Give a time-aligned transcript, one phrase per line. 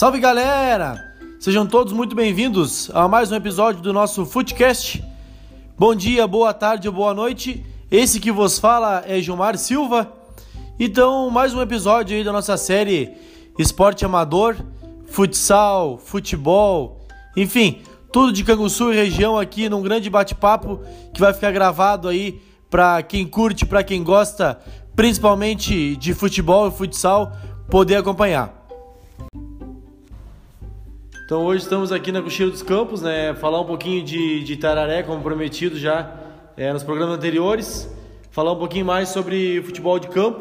[0.00, 1.12] Salve galera!
[1.38, 5.04] Sejam todos muito bem-vindos a mais um episódio do nosso Footcast.
[5.78, 7.62] Bom dia, boa tarde boa noite.
[7.90, 10.10] Esse que vos fala é Gilmar Silva.
[10.78, 13.12] Então, mais um episódio aí da nossa série
[13.58, 14.56] Esporte Amador,
[15.04, 17.06] Futsal, Futebol,
[17.36, 20.80] enfim, tudo de Canguçu e região aqui num grande bate-papo
[21.12, 22.40] que vai ficar gravado aí
[22.70, 24.58] para quem curte, para quem gosta,
[24.96, 27.36] principalmente de futebol e futsal,
[27.68, 28.59] poder acompanhar.
[31.30, 33.32] Então hoje estamos aqui na Cocheira dos Campos, né?
[33.34, 36.12] Falar um pouquinho de, de Tararé, como prometido já
[36.56, 37.88] é, nos programas anteriores.
[38.32, 40.40] Falar um pouquinho mais sobre futebol de campo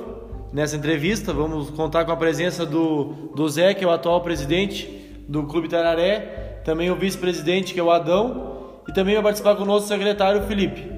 [0.52, 1.32] nessa entrevista.
[1.32, 4.88] Vamos contar com a presença do, do Zé, que é o atual presidente
[5.28, 6.62] do Clube Tararé.
[6.66, 8.82] Também o vice-presidente, que é o Adão.
[8.88, 10.92] E também vai participar conosco o secretário Felipe.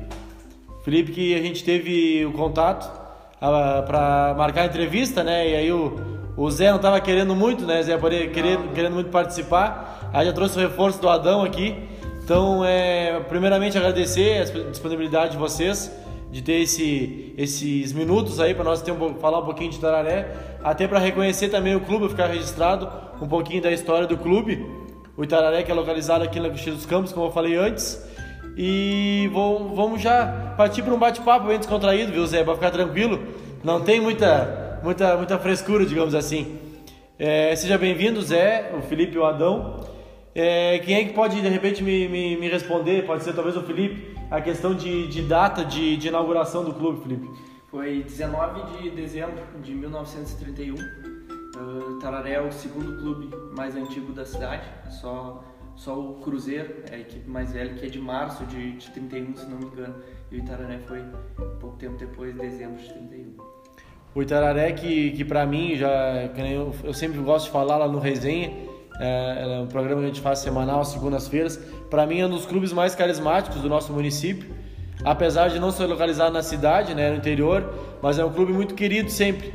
[0.85, 2.89] Felipe que a gente teve o contato
[3.37, 5.49] para marcar a entrevista, né?
[5.49, 6.10] E aí o
[6.41, 7.83] o Zé não estava querendo muito, né?
[7.83, 7.95] Zé
[8.33, 10.09] querendo, querendo muito participar.
[10.11, 11.87] Aí já trouxe o reforço do Adão aqui.
[12.23, 15.91] Então, é, primeiramente agradecer a disponibilidade de vocês
[16.31, 20.31] de ter esse, esses minutos aí para nós ter um, falar um pouquinho de Tararé,
[20.63, 22.89] até para reconhecer também o clube, ficar registrado
[23.21, 24.65] um pouquinho da história do clube.
[25.15, 28.03] O Itararé que é localizado aqui na Coxilha dos Campos, como eu falei antes.
[28.57, 32.43] E vou, vamos já partir para um bate-papo bem descontraído, viu, Zé?
[32.43, 33.19] Para ficar tranquilo.
[33.63, 36.59] Não tem muita muita, muita frescura, digamos assim.
[37.17, 39.79] É, seja bem-vindo, Zé, o Felipe e o Adão.
[40.33, 43.05] É, quem é que pode, de repente, me, me, me, responder?
[43.05, 47.01] Pode ser talvez o Felipe, a questão de, de data de, de inauguração do clube,
[47.03, 47.29] Felipe.
[47.69, 50.75] Foi 19 de dezembro de 1931.
[50.75, 55.43] Uh, Tararé é o segundo clube mais antigo da cidade, só,
[55.75, 59.35] só o Cruzeiro, é a equipe mais velha, que é de março de, de 31,
[59.35, 59.95] se não me engano.
[60.31, 61.03] E o Itararé foi
[61.59, 63.50] pouco tempo depois, dezembro de 31.
[64.13, 67.97] O Itararé, que, que para mim, já, eu, eu, sempre gosto de falar lá no
[67.97, 68.51] Resenha,
[68.99, 71.57] é, é um programa que a gente faz semanal, segundas-feiras,
[71.89, 74.49] para mim é um dos clubes mais carismáticos do nosso município,
[75.05, 78.75] apesar de não ser localizado na cidade, né, no interior, mas é um clube muito
[78.75, 79.53] querido sempre.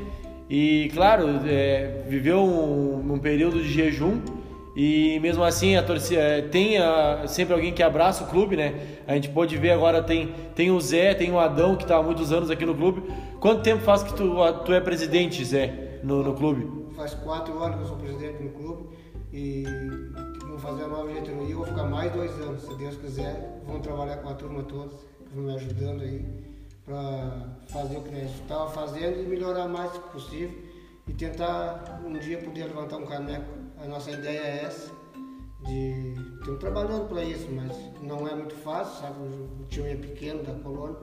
[0.48, 4.22] E, claro, é, viveu um, um período de jejum,
[4.76, 8.98] e mesmo assim a torcida é, tem a, sempre alguém que abraça o clube, né?
[9.06, 12.02] A gente pode ver agora tem tem o Zé, tem o Adão que está há
[12.02, 13.02] muitos anos aqui no clube.
[13.40, 16.92] Quanto tempo faz que tu, tu é presidente, Zé, no, no clube?
[16.94, 18.88] Faz quatro anos que eu sou presidente no clube
[19.32, 19.64] e
[20.46, 21.54] vou fazer a nova diretoria.
[21.54, 23.62] Vou ficar mais dois anos, se Deus quiser.
[23.66, 26.22] Vamos trabalhar com a turma toda, que vão me ajudando aí
[26.84, 30.50] para fazer o que nós estava fazendo e melhorar mais possível
[31.08, 34.92] e tentar um dia poder levantar um caneco a nossa ideia é essa,
[35.64, 37.72] de estamos trabalhando para isso, mas
[38.02, 39.18] não é muito fácil, sabe?
[39.20, 40.96] O time é pequeno da colônia,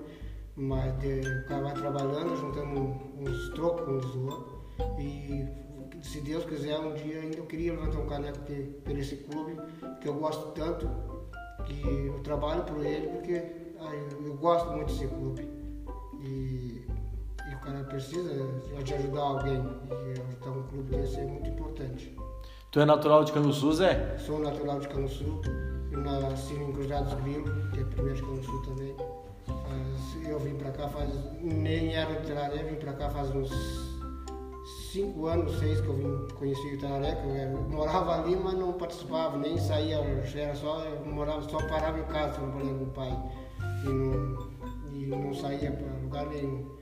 [0.56, 2.80] mas de, o cara vai trabalhando, juntando
[3.20, 4.60] uns trocos os outros.
[5.00, 5.46] E
[6.02, 8.40] se Deus quiser, um dia ainda eu queria levantar um caneco
[8.84, 9.58] por esse clube,
[10.02, 10.90] que eu gosto tanto,
[11.66, 13.44] que eu trabalho por ele, porque
[14.26, 15.48] eu, gosto muito desse clube.
[16.22, 16.86] E,
[17.50, 18.30] e, o cara precisa
[18.84, 22.16] de ajudar alguém, e ajudar um clube desse é muito importante.
[22.74, 24.18] Tu é natural de Canguçu, Zé?
[24.18, 25.40] Sou natural de Canguçu.
[25.92, 28.96] Eu nasci em Cruzados Grilo, que é primeiro de Canguçu também.
[30.28, 31.12] Eu vim pra cá faz.
[31.40, 33.52] Nem era de Tararé, vim pra cá faz uns
[34.92, 37.16] 5 anos, 6 que eu vim conheci o Tararé,
[37.54, 39.98] eu, morava ali, mas não participava, nem saía,
[40.36, 43.24] era só, eu morava, só parava em casa trabalhando com o pai.
[43.84, 44.50] E não,
[44.92, 46.73] e não saía para lugar nenhum.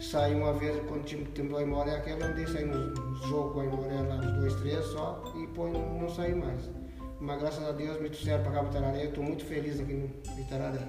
[0.00, 3.62] Saí uma vez quando tinha tempo do Aimoré, aquela andei saindo nos jogos com o
[3.62, 6.70] Aimoré lá, uns dois, três só, e depois não, saí mais.
[7.20, 9.92] Mas graças a Deus me trouxeram para cá para Itararé, eu estou muito feliz aqui
[9.92, 10.86] no Itararé.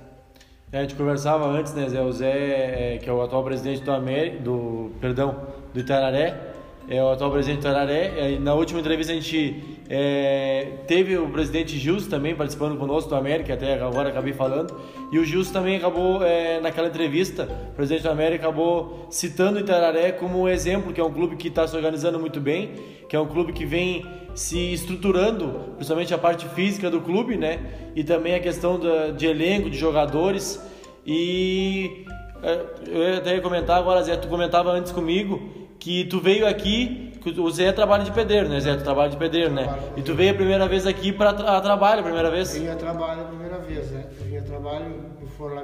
[0.71, 2.01] É, a gente conversava antes, né, Zé?
[2.01, 6.53] O Zé, é, que é o atual presidente do, América, do, perdão, do Itararé,
[6.87, 8.37] é o atual presidente do Tararé.
[8.37, 13.55] Na última entrevista a gente é, teve o presidente Gilson também participando conosco do América,
[13.55, 14.79] até agora acabei falando.
[15.11, 19.61] E o Gilson também acabou, é, naquela entrevista, o presidente do América acabou citando o
[19.61, 22.73] Itararé como um exemplo, que é um clube que está se organizando muito bem,
[23.09, 24.05] que é um clube que vem
[24.35, 27.59] se estruturando, principalmente a parte física do clube, né?
[27.95, 30.63] E também a questão da, de elenco, de jogadores.
[31.03, 32.05] E
[32.43, 37.08] é, eu até ia comentar agora, Zé, tu comentava antes comigo que tu veio aqui,
[37.37, 38.75] o Zé trabalha de pedreiro, né, Zé?
[38.75, 39.67] Tu trabalha de pedreiro, né?
[39.95, 42.55] E tu veio a primeira vez aqui para tra trabalho, a primeira vez?
[42.57, 44.07] Vim a trabalho a primeira vez, né?
[44.21, 44.95] Vim a trabalho,
[45.37, 45.63] foram lá,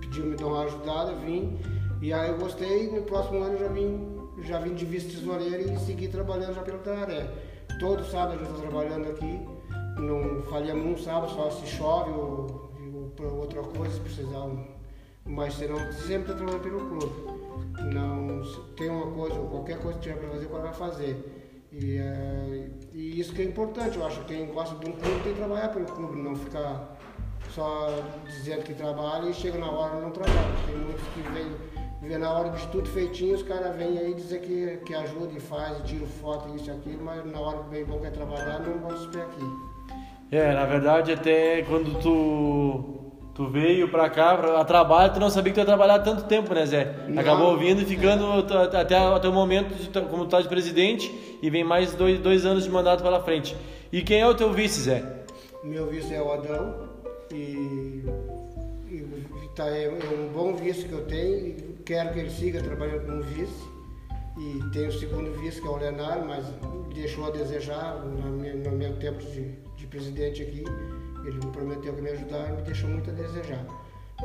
[0.00, 1.58] pediu me dar uma ajudada, vim,
[2.00, 6.08] e aí eu gostei, no próximo ano já vim, já vim de vice-tesoureiro e segui
[6.08, 7.26] trabalhando já pelo Tararé.
[7.78, 9.40] Todo sábado eu estou trabalhando aqui,
[9.98, 12.70] não falhamos um sábado, só se chove ou,
[13.20, 14.46] ou outra coisa, se precisar,
[15.30, 17.40] mas senão sempre estou trabalhando pelo clube.
[17.94, 18.42] Não
[18.76, 21.36] tem uma coisa, qualquer coisa que tiver para fazer, o cara vai fazer.
[21.72, 25.22] E, é, e isso que é importante, eu acho que quem gosta de um clube
[25.22, 26.98] tem que trabalhar pelo clube, não ficar
[27.50, 27.88] só
[28.26, 30.36] dizendo que trabalha e chega na hora e não trabalha.
[30.66, 31.70] Tem muitos que vêm
[32.02, 35.40] vê na hora de tudo feitinho, os caras vêm aí dizer que, que ajuda e
[35.40, 38.78] faz, tira foto, isso e aquilo, mas na hora que bem bom quer trabalhar, não
[38.78, 39.70] vão se aqui.
[40.32, 43.09] É, na verdade, até quando tu,
[43.40, 46.24] tu veio pra cá, pra, a trabalho, tu não sabia que tu ia trabalhar tanto
[46.24, 46.94] tempo, né, Zé?
[47.08, 48.76] Não, Acabou vindo e ficando é.
[48.76, 51.10] até, até o momento, de, como tu tá de presidente,
[51.40, 53.56] e vem mais dois, dois anos de mandato pela frente.
[53.90, 55.24] E quem é o teu vice, Zé?
[55.64, 56.86] Meu vice é o Adão,
[57.32, 58.04] e,
[58.90, 62.62] e tá, é, é um bom vice que eu tenho, e quero que ele siga
[62.62, 63.70] trabalhando como vice.
[64.38, 66.44] E tem o segundo vice, que é o Leonardo, mas
[66.94, 70.62] deixou a desejar no no meu tempo de, de presidente aqui.
[71.24, 73.64] Ele me prometeu que me ajudar e me deixou muito a desejar.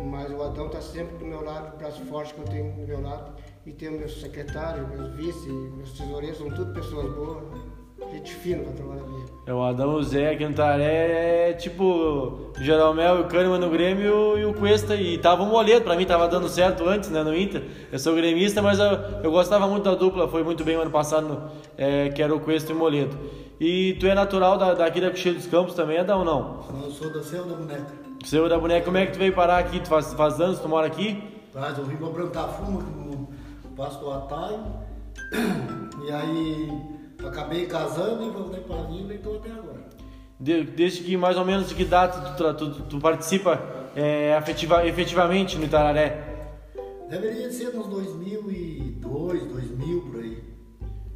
[0.03, 2.87] Mas o Adão está sempre do meu lado, o braço forte que eu tenho do
[2.87, 3.35] meu lado.
[3.65, 7.74] E tem meus secretários, meus vice, meus tesoureiros, são tudo pessoas boas.
[8.11, 9.05] Gente fina pra trabalhar.
[9.47, 13.59] É o Adão, o Zé aqui no Taré, é tipo o Jeromel e o Kahneman
[13.59, 14.95] no Grêmio e o Cuesta.
[14.95, 17.63] E tava um moleto, pra mim tava dando certo antes, né, no Inter.
[17.91, 18.87] Eu sou gremista, mas eu,
[19.23, 22.35] eu gostava muito da dupla, foi muito bem o ano passado, no, é, que era
[22.35, 23.15] o Cuesta e o Moledo.
[23.59, 26.65] E tu é natural da, daqui da Cocheira dos Campos também, Adão, ou não?
[26.83, 27.93] Eu sou da Seu da Boneca.
[28.25, 29.79] Seu da Boneca, como é que tu veio parar aqui?
[29.79, 31.23] Tu faz, faz anos, tu mora aqui?
[31.53, 33.29] Faz, eu vim pra plantar fumo no
[33.75, 34.59] Passo do Ataio.
[36.05, 36.69] E aí
[37.23, 39.85] acabei casando e voltei para a vila e estou até agora.
[40.39, 43.61] De, desde que mais ou menos de que data tu, tu, tu participa
[43.95, 46.35] é, efetiva, efetivamente no Itararé?
[47.09, 50.43] Deveria ser nos 2002, 2000 por aí.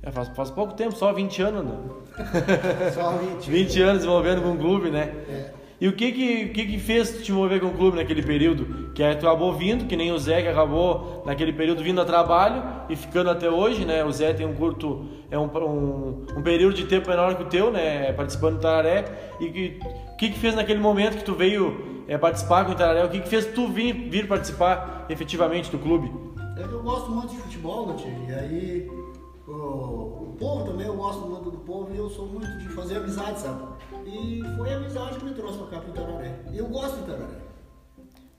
[0.01, 1.77] É, faz, faz pouco tempo, só 20 anos, né?
[2.93, 3.49] Só 20.
[3.49, 5.13] 20 anos envolvendo com o clube, né?
[5.29, 5.58] É.
[5.81, 8.91] E o que que, que que fez te mover com o clube naquele período?
[8.93, 12.05] Que é, tu acabou vindo, que nem o Zé, que acabou naquele período vindo a
[12.05, 14.03] trabalho e ficando até hoje, né?
[14.03, 17.45] O Zé tem um curto, é um, um, um período de tempo menor que o
[17.45, 18.11] teu, né?
[18.11, 19.05] Participando do Tararé.
[19.39, 19.79] E que,
[20.13, 23.05] o que que fez naquele momento que tu veio é, participar com o Tararé?
[23.05, 26.11] O que que fez tu vir, vir participar efetivamente do clube?
[26.57, 28.11] É que eu gosto muito de futebol, tio?
[28.27, 28.87] E aí
[29.47, 30.08] o, o
[30.39, 33.61] povo também, eu gosto muito do povo e eu sou muito de fazer amizade, sabe?
[34.05, 36.35] E foi a amizade que me trouxe pra cá pro Itararé.
[36.53, 37.49] Eu gosto do Itararé.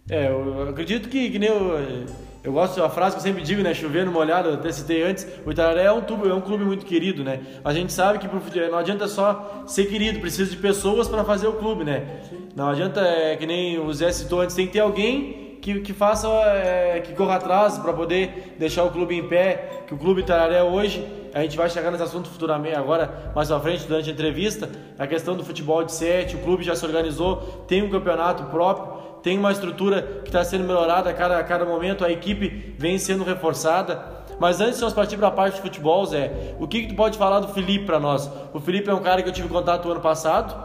[0.09, 2.07] É, eu acredito que, que nem eu,
[2.43, 3.73] eu gosto da frase que eu sempre digo, né?
[3.75, 5.27] Chovendo molhado, até citei antes.
[5.47, 7.41] O Itararé é um, tubo, é um clube muito querido, né?
[7.63, 11.47] A gente sabe que pro, não adianta só ser querido, precisa de pessoas para fazer
[11.47, 12.23] o clube, né?
[12.29, 12.49] Sim.
[12.57, 15.93] Não adianta, é, que nem o Zé citou antes, tem que ter alguém que, que
[15.93, 19.85] faça, é, que corra atrás para poder deixar o clube em pé.
[19.87, 23.61] Que o clube Itararé hoje a gente vai chegar nesse assunto futuramente, agora, mais à
[23.61, 24.69] frente, durante a entrevista,
[24.99, 29.01] a questão do futebol de sete, o clube já se organizou, tem um campeonato próprio,
[29.23, 32.99] tem uma estrutura que está sendo melhorada a cada, a cada momento, a equipe vem
[32.99, 34.21] sendo reforçada.
[34.39, 36.95] Mas antes de nós partir para a parte de futebol, Zé, o que, que tu
[36.95, 38.31] pode falar do Felipe para nós?
[38.55, 40.57] O Felipe é um cara que eu tive contato ano passado,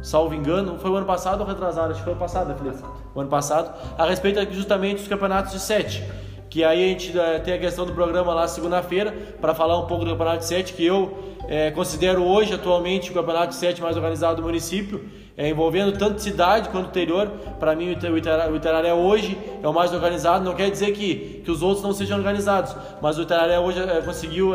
[0.00, 1.90] salvo engano, foi o ano passado ou retrasado?
[1.90, 2.78] Acho que foi o ano passado, né, Felipe?
[3.12, 6.04] O ano passado, a respeito justamente dos campeonatos de sete
[6.54, 9.86] que aí a gente eh, tem a questão do programa lá segunda-feira para falar um
[9.88, 13.82] pouco do Campeonato de 7, que eu é, considero hoje atualmente o Campeonato de 7
[13.82, 15.04] mais organizado do município,
[15.36, 17.26] é, envolvendo tanto cidade quanto interior.
[17.58, 20.44] Para mim, o Itararé, hoje é o mais organizado.
[20.44, 22.72] Não quer dizer que, que os outros não sejam organizados,
[23.02, 24.52] mas o Itararé hoje é, conseguiu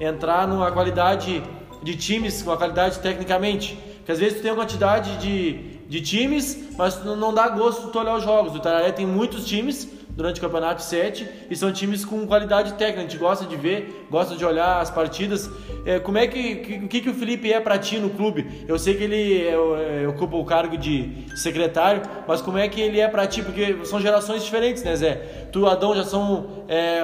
[0.00, 1.42] entrar numa qualidade
[1.82, 3.78] de times, com a qualidade tecnicamente.
[4.06, 5.52] Que às vezes tu tem uma quantidade de,
[5.86, 8.54] de times, mas não dá gosto de olhar os jogos.
[8.54, 13.00] O Itararé tem muitos times durante o campeonato 7 e são times com qualidade técnica.
[13.00, 15.50] A gente gosta de ver, gosta de olhar as partidas.
[15.84, 18.64] É, como é que, o que, que o Felipe é para ti no clube?
[18.68, 22.80] Eu sei que ele é, é, ocupa o cargo de secretário, mas como é que
[22.80, 23.42] ele é para ti?
[23.42, 25.14] Porque são gerações diferentes, né, Zé?
[25.52, 27.02] Tu, Adão, já são é,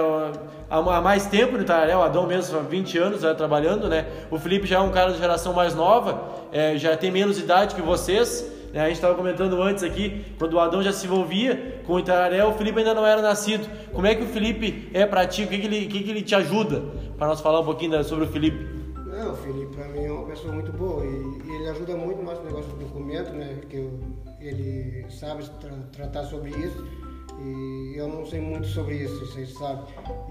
[0.68, 4.06] há mais tempo no Itararé, o Adão mesmo há 20 anos já trabalhando, né?
[4.30, 6.22] O Felipe já é um cara de geração mais nova,
[6.52, 8.55] é, já tem menos idade que vocês.
[8.73, 8.80] Né?
[8.80, 12.44] A gente estava comentando antes aqui, quando o Adão já se envolvia com o Itararé,
[12.44, 13.68] o Felipe ainda não era nascido.
[13.92, 15.44] Como é que o Felipe é para ti?
[15.44, 16.82] O que, que, ele, que, que ele te ajuda?
[17.16, 18.64] Para nós falar um pouquinho sobre o Felipe.
[19.06, 22.23] Não, o Felipe para mim é uma pessoa muito boa e, e ele ajuda muito
[22.23, 23.61] mais no negócio do documento, né?
[23.68, 23.88] Que
[24.40, 27.05] ele sabe tra tratar sobre isso
[27.38, 29.84] e eu não sei muito sobre isso, vocês sabem.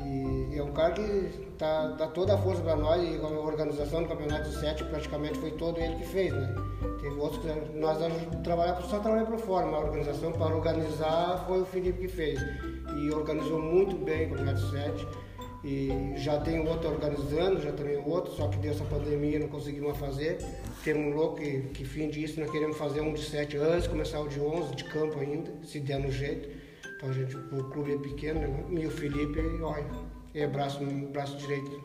[0.04, 4.04] E é um cara que tá, dá toda a força para nós e a organização
[4.04, 6.56] do campeonato de 7 praticamente foi todo ele que fez, né?
[7.02, 7.98] Teve outros que nós
[8.44, 12.40] trabalhamos, só trabalhamos por fora, mas a organização para organizar foi o Felipe que fez.
[12.98, 15.08] E organizou muito bem o campeonato de 7.
[15.64, 19.98] E já tem outro organizando, já tem outro, só que deu essa pandemia não conseguimos
[19.98, 20.38] fazer.
[20.84, 24.20] Temos um louco que, que fim disso, nós queremos fazer um de 7 antes, começar
[24.20, 26.65] o de 11, de campo ainda, se der no jeito.
[27.06, 28.64] Então a gente, o clube é pequeno, né?
[28.82, 29.86] E o Felipe, olha,
[30.34, 30.80] é braço,
[31.14, 31.80] braço direito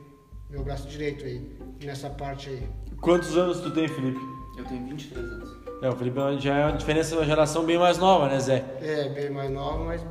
[0.48, 1.40] meu braço direito aí,
[1.84, 2.62] nessa parte aí.
[3.00, 4.18] Quantos anos tu tem, Felipe?
[4.58, 5.56] Eu tenho 23 anos.
[5.80, 8.64] É, o Felipe já é uma diferença, uma geração bem mais nova, né, Zé?
[8.82, 10.04] É, bem mais nova, mas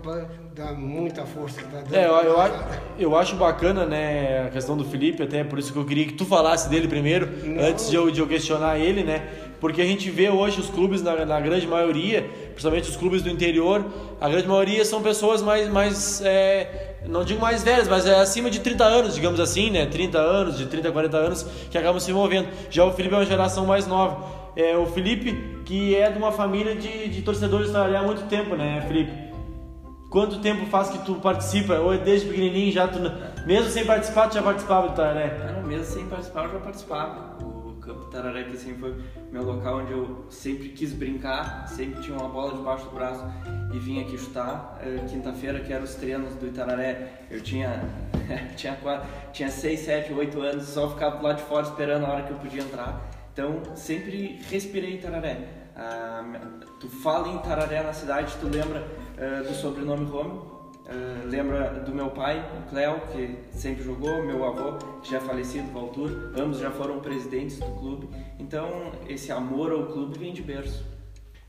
[0.56, 1.62] dá muita força.
[1.64, 1.94] Tá dando.
[1.94, 2.54] É, eu, eu, acho-
[2.98, 6.14] eu acho bacana, né, a questão do Felipe, até por isso que eu queria que
[6.14, 7.62] tu falasse dele primeiro, Não.
[7.62, 9.28] antes de eu, de eu questionar ele, né?
[9.60, 13.30] Porque a gente vê hoje os clubes, na, na grande maioria, principalmente os clubes do
[13.30, 13.86] interior,
[14.20, 18.50] a grande maioria são pessoas mais, mais é, não digo mais velhas, mas é acima
[18.50, 19.86] de 30 anos, digamos assim, né?
[19.86, 22.48] 30 anos, de 30 a 40 anos, que acabam se envolvendo.
[22.70, 24.40] Já o Felipe é uma geração mais nova.
[24.56, 28.84] É, o Felipe, que é de uma família de, de torcedores há muito tempo, né,
[28.88, 29.30] Felipe?
[30.10, 31.76] Quanto tempo faz que tu participa?
[31.76, 33.00] Ou é desde pequenininho já tu,
[33.46, 35.38] mesmo sem participar, tu já participava do Tararé?
[35.40, 37.59] Era mesmo sem participar, eu já participava.
[37.90, 38.96] Campo Tararé, que sempre foi
[39.32, 43.26] meu local onde eu sempre quis brincar, sempre tinha uma bola debaixo do braço
[43.74, 44.80] e vinha aqui chutar.
[44.84, 47.84] Eh, Quinta-feira, que eram os treinos do Itararé, eu tinha,
[48.56, 52.10] tinha, quatro, tinha 6, 7, 8 anos, só ficava do lado de fora esperando a
[52.10, 53.10] hora que eu podia entrar.
[53.34, 55.48] Então, sempre respirei Itararé.
[55.76, 56.24] Ah,
[56.80, 58.86] tu fala em Tararé na cidade, tu lembra
[59.18, 60.59] eh, do sobrenome Rômio,
[60.90, 65.20] Uh, lembra do meu pai, o Cléo, que sempre jogou, meu avô, que já é
[65.20, 68.10] falecido, Valtur, ambos já foram presidentes do clube.
[68.40, 70.84] Então, esse amor ao clube vem de berço.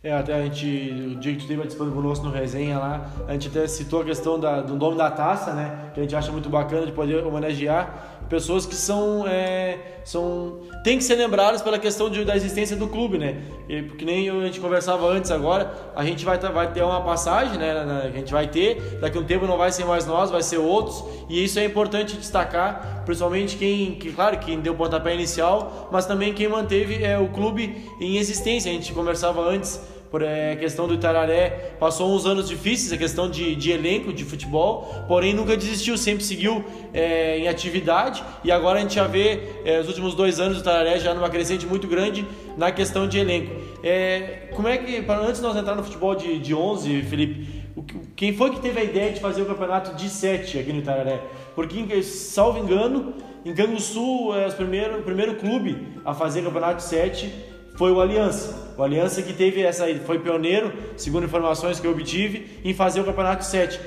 [0.03, 0.67] É, até a gente,
[1.15, 4.05] o dia que tu esteve participando conosco no resenha lá, a gente até citou a
[4.05, 5.91] questão da, do nome da taça, né?
[5.93, 10.97] Que a gente acha muito bacana de poder homenagear pessoas que são, é, são tem
[10.97, 13.43] que ser lembradas pela questão de, da existência do clube, né?
[13.69, 17.59] E, porque nem a gente conversava antes agora, a gente vai, vai ter uma passagem,
[17.59, 17.73] né?
[18.05, 20.59] a gente vai ter, daqui a um tempo não vai ser mais nós, vai ser
[20.59, 25.89] outros, e isso é importante destacar, principalmente quem, que, claro, quem deu o pontapé inicial,
[25.91, 28.71] mas também quem manteve é, o clube em existência.
[28.71, 33.31] A gente conversava antes por é, questão do Itararé, passou uns anos difíceis, a questão
[33.31, 38.79] de, de elenco de futebol, porém nunca desistiu, sempre seguiu é, em atividade e agora
[38.79, 41.87] a gente já vê é, os últimos dois anos do Itararé já numa crescente muito
[41.87, 42.27] grande
[42.57, 43.53] na questão de elenco.
[43.85, 47.61] É, como é que, pra, antes de nós entrar no futebol de, de 11, Felipe,
[47.77, 50.73] o que- quem foi que teve a ideia de fazer o campeonato de 7 aqui
[50.73, 51.21] no Itararé?
[51.55, 53.15] Porque, salvo engano,
[53.45, 57.33] em Canguçu é os primeiro, o primeiro clube a fazer campeonato de 7
[57.77, 58.70] foi o Aliança.
[58.81, 63.05] O Aliança que teve essa, foi pioneiro, segundo informações que eu obtive, em fazer o
[63.05, 63.79] campeonato 7.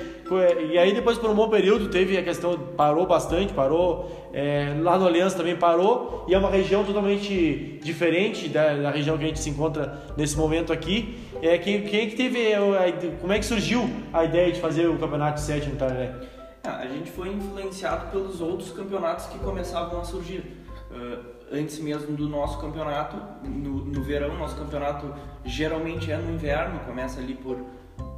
[0.72, 4.96] E aí depois por um bom período teve a questão, parou bastante, parou, é, lá
[4.96, 9.26] no Aliança também parou, e é uma região totalmente diferente da, da região que a
[9.26, 11.18] gente se encontra nesse momento aqui.
[11.42, 14.86] É, quem, quem é que teve, ide- como é que surgiu a ideia de fazer
[14.86, 16.12] o campeonato 7 no Tararé?
[16.62, 20.44] Ah, a gente foi influenciado pelos outros campeonatos que começavam a surgir.
[20.92, 21.18] Ah,
[21.54, 23.16] antes mesmo do nosso campeonato,
[23.48, 25.12] no, no verão, nosso campeonato
[25.44, 27.58] geralmente é no inverno, começa ali por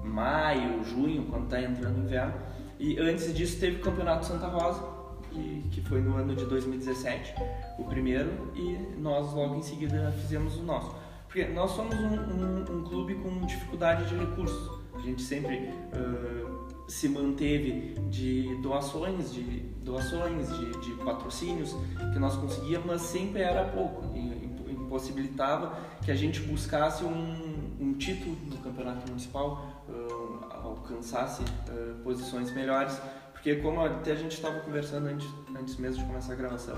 [0.04, 2.34] maio, junho, quando está entrando o inverno.
[2.78, 4.82] E antes disso teve o Campeonato Santa Rosa,
[5.30, 7.34] que, que foi no ano de 2017,
[7.78, 10.94] o primeiro, e nós logo em seguida fizemos o nosso.
[11.26, 14.80] Porque nós somos um, um- um clube com dificuldade de recursos.
[14.94, 21.74] A gente sempre ah, se manteve de doações, de doações, de, de patrocínios
[22.12, 24.04] que nós conseguíamos, mas sempre era pouco.
[24.16, 25.72] Imp- impossibilitava
[26.04, 33.00] que a gente buscasse um, um título no campeonato municipal, ah, alcançasse ah, posições melhores.
[33.32, 36.76] Porque como até a gente estava conversando antes, antes mesmo de começar a gravação,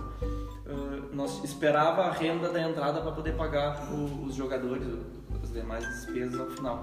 [0.67, 4.87] ah, nós esperava a renda da entrada para poder pagar o- os jogadores,
[5.43, 6.83] as demais despesas ao final.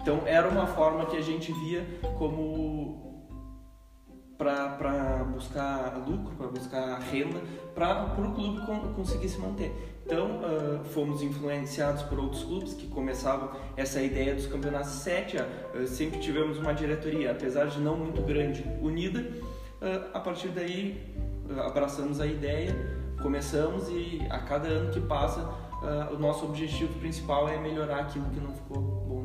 [0.00, 1.84] Então era uma forma que a gente via
[2.18, 3.03] como
[4.38, 7.40] para buscar lucro, para buscar renda,
[7.74, 9.72] para o clube con- conseguir se manter.
[10.04, 15.38] Então ah, fomos influenciados por outros clubes que começavam essa ideia dos campeonatos 7.
[15.38, 19.24] ah, sempre tivemos uma diretoria, apesar de não muito grande, unida.
[19.80, 21.14] Ah, a partir daí
[21.64, 22.74] abraçamos a ideia,
[23.22, 25.62] começamos e a cada ano que passa
[26.10, 29.23] o nosso objetivo principal é melhorar aquilo que não ficou bom.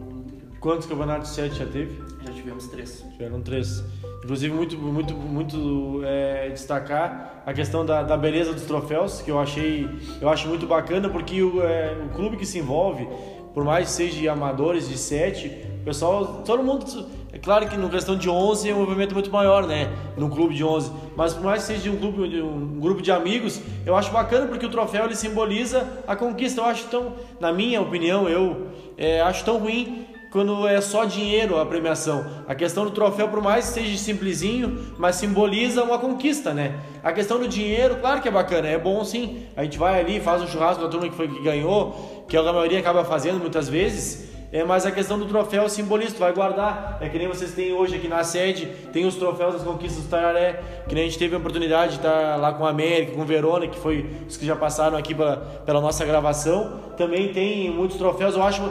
[0.60, 2.01] Quantos campeonatos 7 já teve?
[2.25, 3.06] Já tivemos três.
[3.13, 3.82] Tiveram três.
[4.24, 9.39] Inclusive, muito, muito, muito é, destacar a questão da, da beleza dos troféus, que eu
[9.39, 9.88] achei,
[10.20, 13.08] eu acho muito bacana, porque o, é, o clube que se envolve,
[13.54, 15.48] por mais que seja de amadores de sete,
[15.82, 16.86] o pessoal, todo mundo,
[17.32, 20.54] é claro que no questão de 11 é um movimento muito maior, né, no clube
[20.54, 23.62] de 11, mas por mais que seja de um, clube, de um grupo de amigos,
[23.86, 26.60] eu acho bacana porque o troféu ele simboliza a conquista.
[26.60, 31.59] Eu acho tão, na minha opinião, eu é, acho tão ruim quando é só dinheiro
[31.59, 32.25] a premiação.
[32.48, 36.79] A questão do troféu, por mais que seja simplesinho, mas simboliza uma conquista, né?
[37.03, 39.45] A questão do dinheiro, claro que é bacana, é bom sim.
[39.55, 42.43] A gente vai ali, faz um churrasco da turma que foi que ganhou, que a
[42.43, 44.28] maioria acaba fazendo muitas vezes.
[44.51, 46.98] É, mas a questão do troféu simbolista, vai guardar.
[47.01, 50.10] É que nem vocês têm hoje aqui na sede, tem os troféus das conquistas do
[50.10, 53.22] Tararé, que nem a gente teve a oportunidade de estar lá com a América, com
[53.22, 56.79] o Verona, que foi os que já passaram aqui pela, pela nossa gravação.
[56.98, 58.62] Também tem muitos troféus, eu acho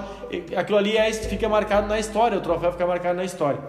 [0.57, 3.61] aquilo ali é, fica marcado na história, o troféu fica marcado na história.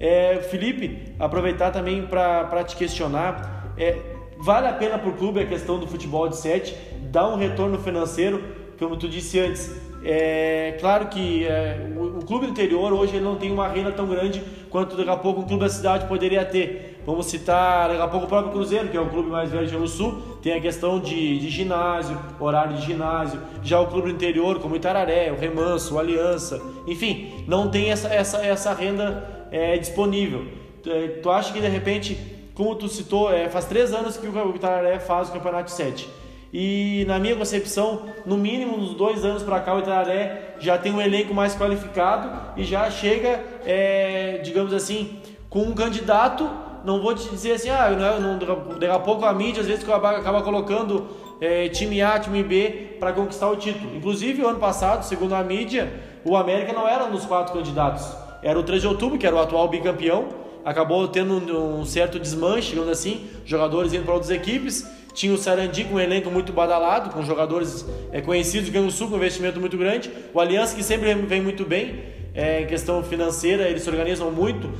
[0.00, 3.96] É, Felipe, aproveitar também para te questionar, é,
[4.38, 6.76] vale a pena para o clube a questão do futebol de 7,
[7.10, 8.42] dar um retorno financeiro,
[8.78, 13.24] como tu disse antes, é claro que é, o, o, clube do interior hoje ele
[13.24, 16.44] não tem uma renda tão grande quanto daqui a pouco o clube da cidade poderia
[16.44, 17.02] ter.
[17.04, 19.88] Vamos citar daqui a pouco o próprio Cruzeiro, que é o clube mais velho do
[19.88, 23.40] Sul, tem a questão de, de ginásio, horário de ginásio.
[23.62, 27.90] Já o clube do interior, como o Itararé, o Remanso, o Aliança, enfim, não tem
[27.90, 30.46] essa, essa, essa renda é, disponível.
[30.82, 32.16] Tu, é, tu acha que de repente,
[32.54, 36.18] como tu citou, é, faz três anos que o Itararé faz o Campeonato 7
[36.52, 40.92] e na minha concepção, no mínimo uns dois anos para cá, o Itararé já tem
[40.92, 45.18] um elenco mais qualificado e já chega, é, digamos assim,
[45.50, 46.48] com um candidato.
[46.84, 48.38] Não vou te dizer assim, ah, não,
[48.78, 51.08] daqui a pouco a mídia às vezes acaba, colocando
[51.40, 53.94] é, time A, time B para conquistar o título.
[53.94, 55.92] Inclusive, o ano passado, segundo a mídia,
[56.24, 58.06] o América não era um dos quatro candidatos.
[58.42, 60.28] Era o 3 de outubro, que era o atual bicampeão.
[60.64, 64.86] Acabou tendo um certo desmanche, digamos assim, jogadores indo para outras equipes
[65.18, 69.14] tinha o Sarandi com um elenco muito badalado, com jogadores é, conhecidos, ganhando sul com
[69.14, 70.08] um investimento muito grande.
[70.32, 74.70] O Aliança que sempre vem muito bem é, em questão financeira, eles se organizam muito.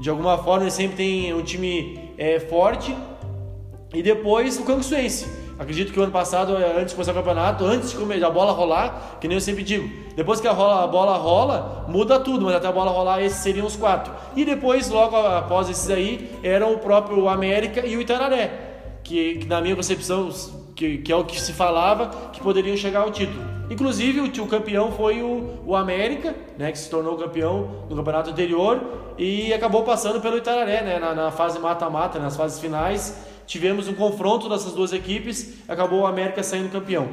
[0.00, 2.92] De alguma forma, eles sempre têm um time é, forte.
[3.94, 5.28] E depois o Canguçuense.
[5.56, 9.18] Acredito que o ano passado, antes de começar o campeonato, antes de a bola rolar,
[9.20, 12.56] que nem eu sempre digo, depois que a, rola, a bola rola, muda tudo, mas
[12.56, 14.12] até a bola rolar, esses seriam os quatro.
[14.34, 18.73] E depois, logo após esses aí, eram o próprio América e o Itararé
[19.04, 20.30] que, que na minha concepção,
[20.74, 23.40] que, que, é o que se falava, que poderiam chegar ao título.
[23.70, 28.30] Inclusive, o, o campeão foi o, o América, né, que se tornou campeão no campeonato
[28.30, 28.80] anterior
[29.16, 33.16] e acabou passando pelo Itararé, né, na, na fase mata-mata, nas fases finais.
[33.46, 37.08] Tivemos um confronto dessas duas equipes, acabou o América saindo campeão.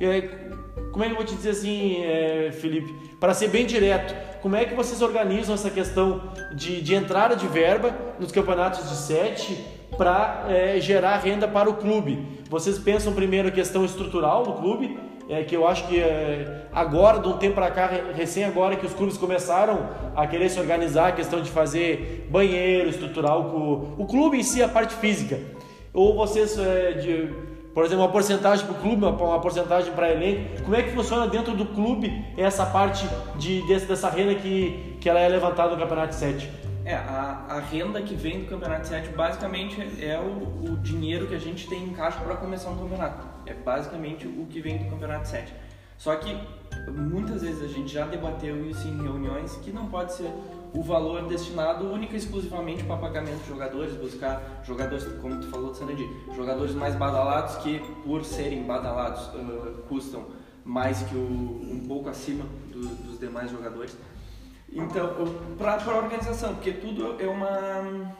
[0.00, 0.52] E,
[0.92, 2.92] como é que eu vou te dizer assim, é, Felipe?
[3.18, 6.22] Para ser bem direto, como é que vocês organizam essa questão
[6.54, 9.81] de, de entrada de verba nos campeonatos de sete?
[9.96, 12.40] Para é, gerar renda para o clube.
[12.48, 17.18] Vocês pensam primeiro a questão estrutural do clube, é, que eu acho que é, agora,
[17.18, 21.08] de um tempo para cá, recém agora que os clubes começaram a querer se organizar,
[21.08, 25.38] a questão de fazer banheiro estrutural, o, o clube em si, a parte física.
[25.94, 27.28] Ou vocês, é, de,
[27.74, 30.90] por exemplo, uma porcentagem para o clube, uma, uma porcentagem para elenco, como é que
[30.90, 35.70] funciona dentro do clube essa parte de, desse, dessa renda que, que ela é levantada
[35.70, 36.61] no Campeonato 7?
[36.84, 41.34] É, a, a renda que vem do Campeonato 7 basicamente é o, o dinheiro que
[41.34, 43.24] a gente tem em caixa para começar um campeonato.
[43.46, 45.52] É basicamente o que vem do Campeonato 7.
[45.96, 46.36] Só que
[46.90, 50.28] muitas vezes a gente já debateu isso em reuniões que não pode ser
[50.74, 55.72] o valor destinado única e exclusivamente para pagamento de jogadores, buscar jogadores, como tu falou,
[55.72, 60.26] Sandy, jogadores mais badalados que, por serem badalados, uh, custam
[60.64, 63.96] mais que o, um pouco acima do, dos demais jogadores.
[64.74, 65.10] Então,
[65.58, 68.12] para a organização, porque tudo é uma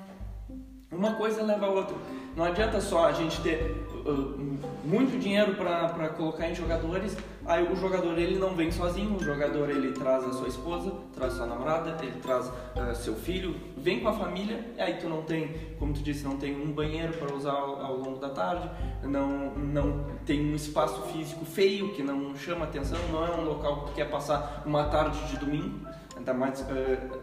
[0.93, 1.97] uma coisa leva a outra.
[2.37, 7.77] Não adianta só a gente ter uh, muito dinheiro para colocar em jogadores, aí o
[7.77, 11.97] jogador ele não vem sozinho, o jogador ele traz a sua esposa, traz sua namorada,
[12.03, 16.03] ele traz uh, seu filho, vem com a família, aí tu não tem, como tu
[16.03, 18.71] disse, não tem um banheiro para usar ao, ao, longo da tarde,
[19.03, 23.81] não, não tem um espaço físico feio que não chama atenção, não é um local
[23.81, 26.65] que tu quer passar uma tarde de domingo ainda mais uh,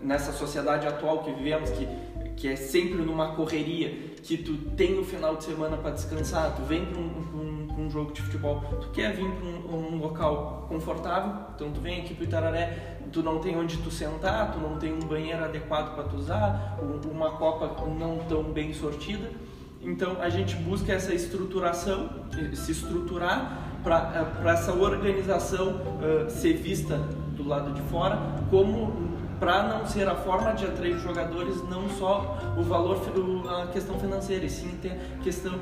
[0.02, 1.88] nessa sociedade atual que vivemos, que,
[2.36, 3.90] que é sempre numa correria,
[4.22, 7.90] que tu tem o final de semana para descansar, tu vem para um, um, um,
[7.90, 12.14] jogo de futebol, tu quer vir para um, um, local confortável, então tu vem aqui
[12.14, 16.04] para Itararé, tu não tem onde tu sentar, tu não tem um banheiro adequado para
[16.04, 16.78] tu usar,
[17.10, 19.32] uma copa não tão bem sortida,
[19.82, 22.10] então a gente busca essa estruturação,
[22.54, 27.00] se estruturar para eh, essa organização uh, ser vista
[27.42, 32.38] do lado de fora como para não ser a forma de atrair jogadores não só
[32.58, 33.00] o valor
[33.62, 35.58] a questão financeira e sim ter questão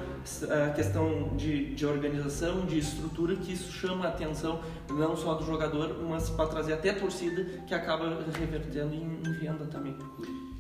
[0.68, 4.60] a questão de, de organização de estrutura que isso chama a atenção
[4.90, 9.34] não só do jogador mas para trazer até a torcida que acaba revertendo em, em
[9.34, 9.96] venda também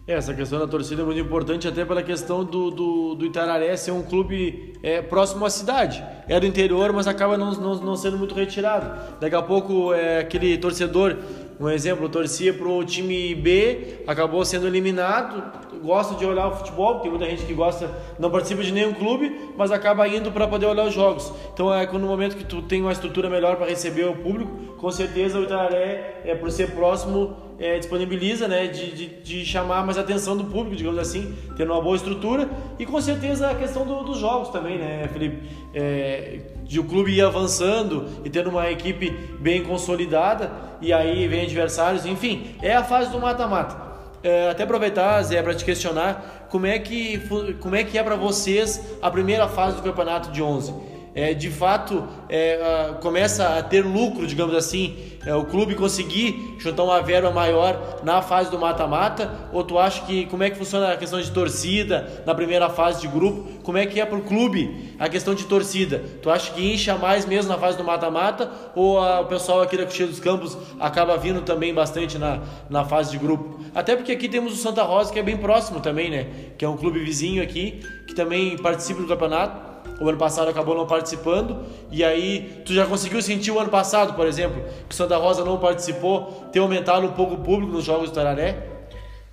[0.08, 3.15] para o é, essa questão da torcida é muito importante, até pela questão do, do,
[3.15, 6.02] do Itararé ser um clube é, próximo à cidade.
[6.30, 9.17] É do interior, mas acaba não, não, não sendo muito retirado.
[9.20, 11.17] Daqui a pouco, é, aquele torcedor
[11.60, 15.43] Um exemplo, torcia pro time B, acabou sendo eliminado,
[15.84, 17.89] gosta de olhar o futebol, tem muita gente que gosta,
[18.20, 21.34] não participa de nenhum clube, mas acaba indo para poder olhar os jogos.
[21.52, 24.91] Então é no momento que tu tem uma estrutura melhor para receber o público, com
[24.91, 29.98] certeza o Itararé, é, por ser próximo, é, disponibiliza né, de, de, de, chamar mais
[29.98, 34.04] atenção do público, digamos assim, tendo uma boa estrutura e com certeza a questão do,
[34.04, 35.50] dos jogos também, né, Felipe?
[35.74, 41.43] É, de o clube ir avançando e tendo uma equipe bem consolidada e aí vem
[41.43, 43.88] adversários, enfim, é a fase do mata-mata.
[44.22, 47.22] É, até aproveitar, Zé, para te questionar como é que,
[47.60, 51.50] como é, que é para vocês a primeira fase do campeonato de 11 é, de
[51.50, 57.32] fato é, começa a ter lucro, digamos assim, é, o clube conseguir juntar uma verba
[57.32, 59.50] maior na fase do mata-mata?
[59.52, 63.02] Ou tu acha que como é que funciona a questão de torcida na primeira fase
[63.02, 63.50] de grupo?
[63.64, 66.04] Como é que é para o clube a questão de torcida?
[66.22, 68.52] Tu acha que incha mais mesmo na fase do mata-mata?
[68.76, 72.86] Ou a, o pessoal aqui da Coxilha dos Campos acaba vindo também bastante na, na
[72.86, 73.60] fase de grupo?
[73.74, 76.28] Até porque aqui temos o Santa Rosa, que é bem próximo também, né?
[76.60, 80.76] Que é um clube vizinho aqui, que também participa do campeonato o ano passado acabou
[80.76, 84.98] não participando, e aí tu já conseguiu sentir o ano passado, por exemplo, que o
[84.98, 88.78] Santa Rosa não participou, ter aumentado um pouco o público nos Jogos do Tararé?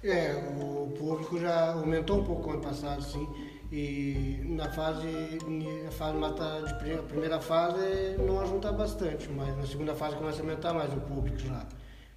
[0.02, 3.26] É, o público já aumentou um pouco o ano passado, sim.
[3.72, 10.16] E na fase, na fase de primeira, fase não ajunta bastante, mas na segunda fase
[10.16, 11.66] começa a aumentar mais o público já.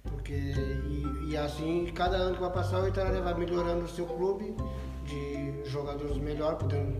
[0.04, 4.06] Porque, e, e assim, cada ano que vai passar, o Itararé vai melhorando o seu
[4.06, 4.54] clube
[5.04, 6.96] de jogadores melhor, podendo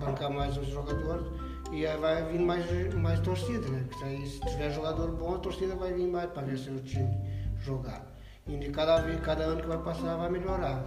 [0.00, 1.26] bancar mais os jogadores
[1.72, 3.84] e aí vai vir mais, mais torcida, né?
[3.88, 7.10] Porque aí, se tiver jogador bom, a torcida vai vir mais para ver seu time
[7.64, 8.06] jogar.
[8.46, 10.84] E cada, vez, cada ano que vai passar vai melhorar.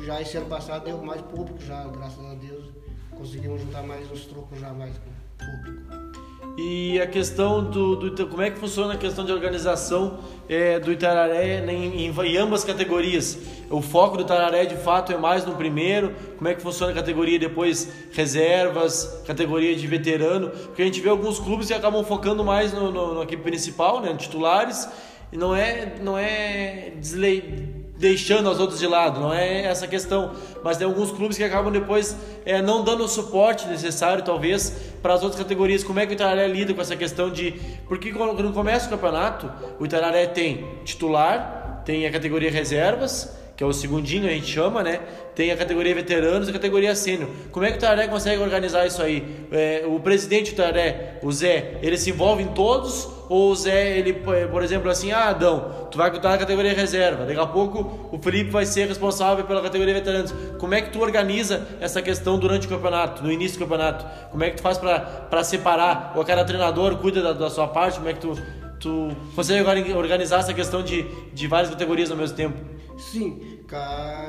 [0.00, 2.72] E já esse ano passado deu mais público, já, graças a Deus,
[3.16, 4.94] conseguimos juntar mais os trocos já mais
[5.38, 6.11] público.
[6.56, 10.92] E a questão do, do, como é que funciona a questão de organização é, do
[10.92, 13.38] Itararé em, em, em, ambas categorias.
[13.70, 16.14] O foco do Itararé de fato é mais no primeiro.
[16.36, 20.50] Como é que funciona a categoria depois reservas, categoria de veterano?
[20.50, 24.02] Porque a gente vê alguns clubes que acabam focando mais no, no, no equipe principal,
[24.02, 24.86] né, titulares.
[25.32, 30.32] E não é não é deslei deixando as outras de lado, não é essa questão.
[30.64, 35.14] Mas tem alguns clubes que acabam depois é, não dando o suporte necessário, talvez, para
[35.14, 35.84] as outras categorias.
[35.84, 37.54] Como é que o Itararé lida com essa questão de.
[37.86, 43.66] Porque quando começa o campeonato, o Itararé tem titular, tem a categoria reservas que é
[43.66, 45.00] o segundinho, a gente chama, né?
[45.34, 47.28] Tem a categoria veteranos e a categoria sênior.
[47.50, 49.46] Como é que o Taré consegue organizar isso aí?
[49.50, 53.08] É, o presidente do Taré, o Zé, ele se envolve em todos?
[53.28, 57.24] Ou o Zé, ele, por exemplo, assim, ah, Adão, tu vai estar na categoria reserva,
[57.24, 60.34] daqui a pouco o Felipe vai ser responsável pela categoria veteranos.
[60.58, 64.04] Como é que tu organiza essa questão durante o campeonato, no início do campeonato?
[64.30, 66.12] Como é que tu faz para separar?
[66.14, 67.96] Ou cada treinador cuida da, da sua parte?
[67.96, 68.34] Como é que tu,
[68.78, 69.62] tu consegue
[69.94, 72.81] organizar essa questão de, de várias categorias ao mesmo tempo?
[72.98, 73.60] Sim,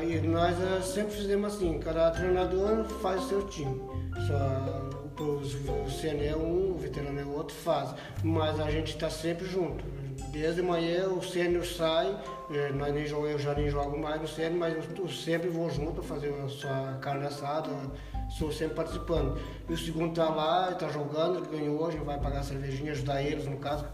[0.04, 3.82] e nós eh, sempre fizemos assim, cada treinador faz o seu time.
[4.28, 7.94] Só o CNE é um, o veterano é outro, faz.
[8.24, 9.84] Mas a gente está sempre junto.
[10.32, 12.16] Desde manhã o sênior sai,
[12.52, 15.70] eh, nós nem jogo, eu já nem jogo mais no sênior, mas eu sempre vou
[15.70, 17.70] junto fazer a sua carne assada,
[18.38, 19.40] sou sempre participando.
[19.70, 23.46] E o segundo está lá, está jogando, ganhou hoje, vai pagar a cervejinha, ajudar eles,
[23.46, 23.86] no caso,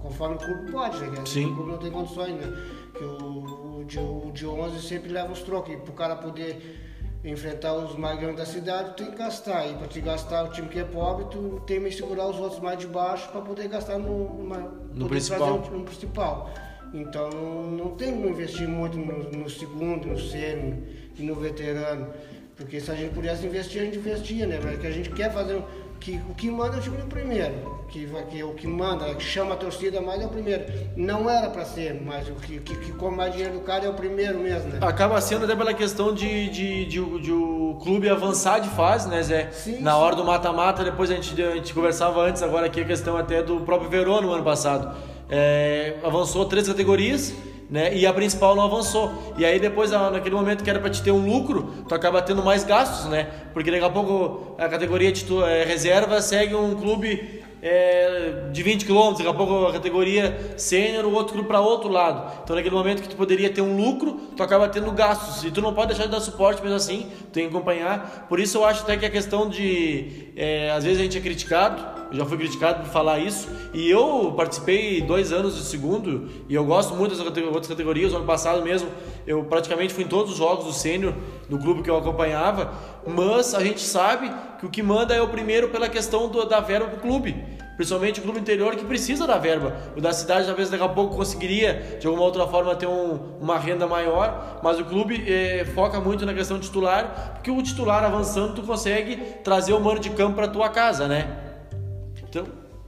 [0.00, 1.22] conforme o clube pode, né?
[1.26, 1.46] Sim.
[1.46, 2.62] O clube não tem condições, né?
[2.96, 6.86] Que o, de, o de 11 sempre leva os trocos, para o cara poder
[7.24, 9.66] enfrentar os mais grandes da cidade, tu tem que gastar.
[9.66, 12.60] E para te gastar o time que é pobre, tu tem que segurar os outros
[12.60, 14.58] mais de baixo para poder gastar no, numa,
[14.94, 15.58] no principal.
[15.58, 16.50] no principal.
[16.94, 20.78] Então não tem que investir muito no, no segundo, no sênior
[21.16, 22.08] e no veterano.
[22.56, 24.58] Porque se a gente pudesse investir, a gente investia, né?
[24.60, 25.62] Porque a gente quer fazer
[25.98, 29.22] que o que manda é o time do primeiro, que, que o que manda, que
[29.22, 30.64] chama a torcida mais é o primeiro.
[30.96, 33.88] Não era para ser, mas o que, que, que come mais dinheiro do cara é
[33.88, 34.78] o primeiro mesmo, né?
[34.80, 39.22] Acaba sendo até pela questão de, de, de, de o clube avançar de fase, né,
[39.22, 39.50] Zé?
[39.50, 42.84] Sim, Na hora do mata-mata, depois a gente, a gente conversava antes, agora aqui a
[42.84, 44.96] questão até do próprio Verona no ano passado.
[45.30, 47.34] É, avançou três categorias
[47.70, 47.94] né?
[47.94, 49.34] E a principal não avançou.
[49.36, 52.42] E aí depois, naquele momento que era para te ter um lucro, tu acaba tendo
[52.42, 53.28] mais gastos, né?
[53.52, 58.62] Porque daqui a pouco a categoria de tu, é, reserva segue um clube é, de
[58.62, 62.32] 20 km, daqui a pouco a categoria sênior, o outro para outro lado.
[62.42, 65.44] Então, naquele momento que tu poderia ter um lucro, tu acaba tendo gastos.
[65.44, 68.26] E tu não pode deixar de dar suporte mesmo assim, tu tem que acompanhar.
[68.28, 70.28] Por isso, eu acho até que a questão de.
[70.36, 73.48] É, às vezes a gente é criticado, eu já fui criticado por falar isso.
[73.74, 78.12] E eu participei dois anos do segundo, e eu gosto muito das outras categorias.
[78.12, 78.88] O ano passado mesmo,
[79.26, 81.12] eu praticamente fui em todos os jogos do sênior,
[81.48, 82.72] do clube que eu acompanhava.
[83.06, 86.60] Mas a gente sabe que o que manda é o primeiro pela questão do, da
[86.60, 87.32] verba do clube.
[87.76, 89.76] principalmente o clube interior que precisa da verba.
[89.96, 93.56] O da cidade talvez daqui a pouco conseguiria de alguma outra forma ter um, uma
[93.56, 98.54] renda maior, mas o clube eh, foca muito na questão titular, porque o titular avançando
[98.54, 101.47] tu consegue trazer o mano de campo para tua casa, né?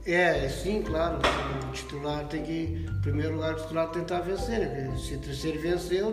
[0.01, 1.19] Então, É, sim, claro.
[1.67, 4.59] O titular tem que, em primeiro lugar, o titular tentar vencer.
[4.59, 4.95] Né?
[4.97, 5.59] Se, se ele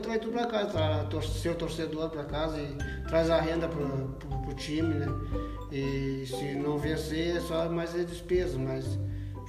[0.00, 2.76] traz tudo para casa, traz seu torcedor para casa e
[3.08, 5.06] traz a renda para o time, né?
[5.72, 8.98] E se não vencer, é só mais a despesa, mas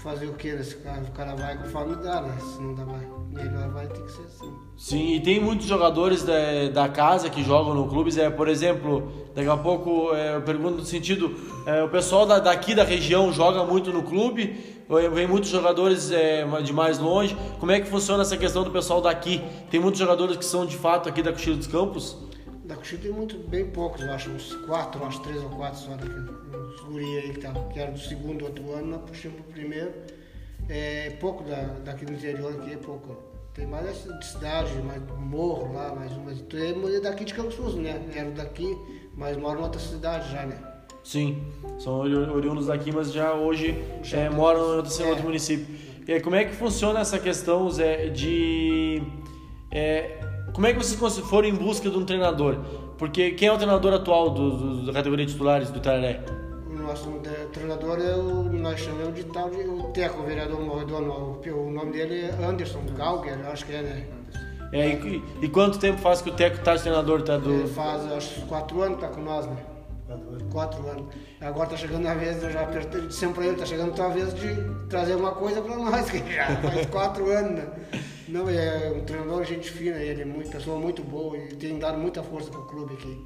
[0.04, 0.76] fazer o que nesse?
[0.76, 2.38] O cara vai conforme dá, né?
[2.40, 4.54] Se não dá, vai, melhor vai ter que ser assim.
[4.78, 8.18] Sim, e tem muitos jogadores da, da casa que jogam no clubes.
[8.18, 11.36] É, por exemplo, daqui a pouco é, eu pergunto no sentido:
[11.66, 14.56] é, o pessoal da, daqui da região joga muito no clube,
[15.14, 17.38] vem muitos jogadores é, de mais longe.
[17.60, 19.42] Como é que funciona essa questão do pessoal daqui?
[19.70, 22.29] Tem muitos jogadores que são de fato aqui da Cochilo dos Campos?
[22.70, 25.90] Da Cochilo tem muito, bem poucos, eu acho, uns quatro, uns três ou quatro só
[25.96, 26.14] daqui.
[26.14, 29.92] Uns guri aí que, tá, que era do segundo outro ano, nós puxamos pro primeiro.
[30.70, 33.18] É pouco da, daqui do interior aqui, é pouco.
[33.56, 36.32] Tem mais de cidade, mais morro lá, mais uma.
[36.32, 38.08] Tem é daqui de Campos Sul, né?
[38.14, 38.78] Era daqui,
[39.16, 40.62] mas moram em outra cidade já, né?
[41.04, 41.42] Sim,
[41.80, 45.06] são ori- oriundos daqui, mas já hoje Já é, moram em outro, é.
[45.08, 45.76] outro município.
[46.08, 49.02] E aí, como é que funciona essa questão, Zé, de.
[49.72, 50.19] é,
[50.54, 52.58] como é que vocês foram em busca de um treinador?
[52.98, 56.20] Porque quem é o treinador atual do, do- da categoria de titulares do Itararé?
[56.70, 57.10] O nosso
[57.54, 58.44] treinador é o.
[58.44, 61.40] Nós chamamos de tal de o Teco, o vereador Morredono.
[61.46, 64.04] O, o nome dele é Anderson Galger, acho que é, né?
[64.72, 67.22] É, e, e quanto tempo faz que o Teco tá de treinador?
[67.24, 67.52] Tá do...
[67.52, 69.56] Ele faz acho quatro anos que tá com nós, né?
[70.52, 71.06] Quatro anos.
[71.40, 73.02] Agora tá chegando a vez, eu já apertei,
[73.34, 74.48] pra ele, tá chegando a vez de
[74.90, 77.68] trazer uma coisa pra nós, que já faz quatro anos, né?
[78.28, 81.98] Não, é um treinador, gente fina, ele é muito, pessoa muito boa e tem dado
[81.98, 83.26] muita força pro clube aqui.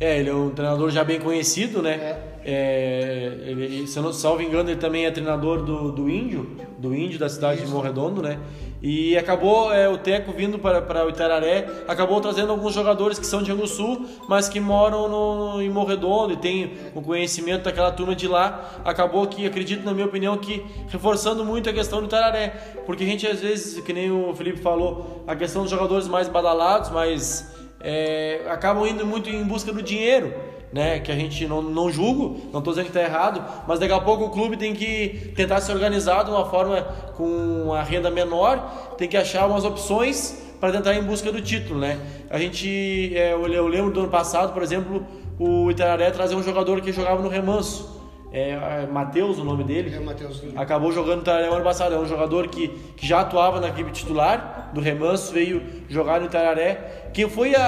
[0.00, 2.16] É, ele é um treinador já bem conhecido, né?
[2.44, 6.94] É, ele, se eu não salvo engano, ele também é treinador do, do Índio, do
[6.94, 7.74] Índio da cidade de Isso.
[7.74, 8.40] Morredondo, né?
[8.82, 13.40] E acabou é, o Teco vindo para, o Itararé, acabou trazendo alguns jogadores que são
[13.40, 18.16] de Rio Sul, mas que moram no, em Morredondo e tem o conhecimento daquela turma
[18.16, 18.82] de lá.
[18.84, 22.48] Acabou que, acredito na minha opinião, que reforçando muito a questão do Itararé,
[22.84, 26.28] porque a gente às vezes, que nem o Felipe falou, a questão dos jogadores mais
[26.28, 30.34] badalados, mais é, acabam indo muito em busca do dinheiro,
[30.72, 31.00] né?
[31.00, 34.00] Que a gente não, não julgo, não estou dizendo que está errado, mas daqui a
[34.00, 36.82] pouco o clube tem que tentar se organizar de uma forma
[37.16, 37.24] com
[37.64, 41.80] uma renda menor, tem que achar umas opções para tentar ir em busca do título,
[41.80, 41.98] né?
[42.30, 45.04] A gente, é, eu lembro do ano passado, por exemplo,
[45.38, 48.01] o Itararé trazer um jogador que jogava no Remanso,
[48.32, 50.58] é, é Matheus o nome dele, É o Matheusinho.
[50.58, 51.94] acabou jogando no Itararé ano passado.
[51.94, 56.26] É um jogador que, que já atuava na equipe titular do Remanso, veio jogar no
[56.26, 57.10] Itararé.
[57.12, 57.62] Quem foi a,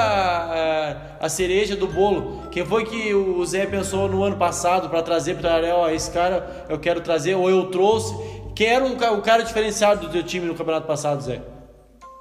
[1.21, 2.49] a, a cereja do bolo?
[2.51, 5.75] Quem foi que o Zé pensou no ano passado para trazer para o Itararé?
[5.75, 8.15] Ó, esse cara eu quero trazer, ou eu trouxe.
[8.55, 11.43] Quem era o, o cara diferenciado do teu time no campeonato passado, Zé?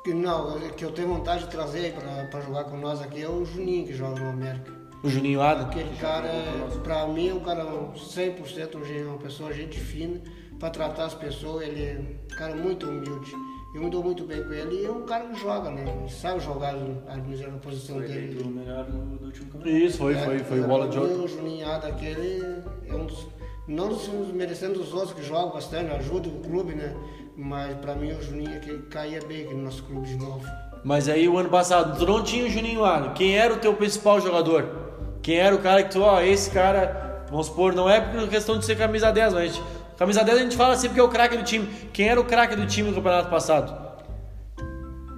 [0.06, 1.94] Não, que eu tenho vontade de trazer
[2.30, 4.83] para jogar com nós aqui é o Juninho, que joga no América.
[5.04, 5.66] O Juninho Adam?
[5.68, 10.22] Aquele cara, é, pra mim, é um cara 100% um gen- uma pessoa gente fina,
[10.60, 13.32] para tratar as pessoas, ele é um cara muito humilde.
[13.76, 15.84] Eu me dou muito bem com ele e é um cara que joga, né?
[16.00, 16.76] Ele sabe jogar
[17.08, 18.50] a na posição Foi eleito o dele.
[18.60, 19.84] melhor do, do último campeonato.
[19.84, 21.24] Isso, foi, É, foi, foi pra bola de ouro.
[21.24, 23.28] O Juninho Ada, aquele é um dos.
[23.68, 26.96] Não desmerecendo os outros que jogam bastante, ajuda o clube, né?
[27.36, 30.46] Mas pra mim o Juninho aqui caía bem aqui no nosso clube de novo.
[30.84, 33.14] Mas aí o ano passado, tu não tinha o Juninho Adam.
[33.14, 34.83] Quem era o teu principal jogador?
[35.24, 38.60] Quem era o cara que tu, ó, esse cara, vamos supor, não é por questão
[38.60, 39.64] de ser camisa 10, mas a gente,
[39.98, 41.66] camisa 10 a gente fala sempre que é o craque do time.
[41.94, 43.74] Quem era o craque do time no campeonato passado?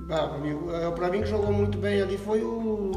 [0.08, 2.92] Ah, pra, mim, é, pra mim que jogou muito bem ali foi o.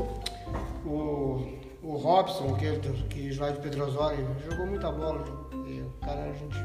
[0.85, 5.25] O, o Robson, que, que joga de Pedro Osório, jogou muita bola.
[5.67, 6.57] E o cara a gente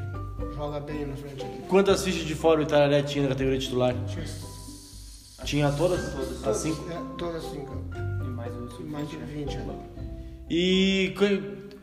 [0.54, 1.64] joga bem na frente ali.
[1.68, 3.94] Quantas fichas de fora o Itararé tinha na categoria titular?
[4.06, 4.26] Tinha
[5.44, 6.12] Tinha todas?
[6.12, 6.46] Todas.
[6.46, 6.90] As cinco?
[6.90, 7.72] É, todas cinco.
[8.22, 9.93] E mais o sub Mais de 20 ali.
[10.48, 11.14] E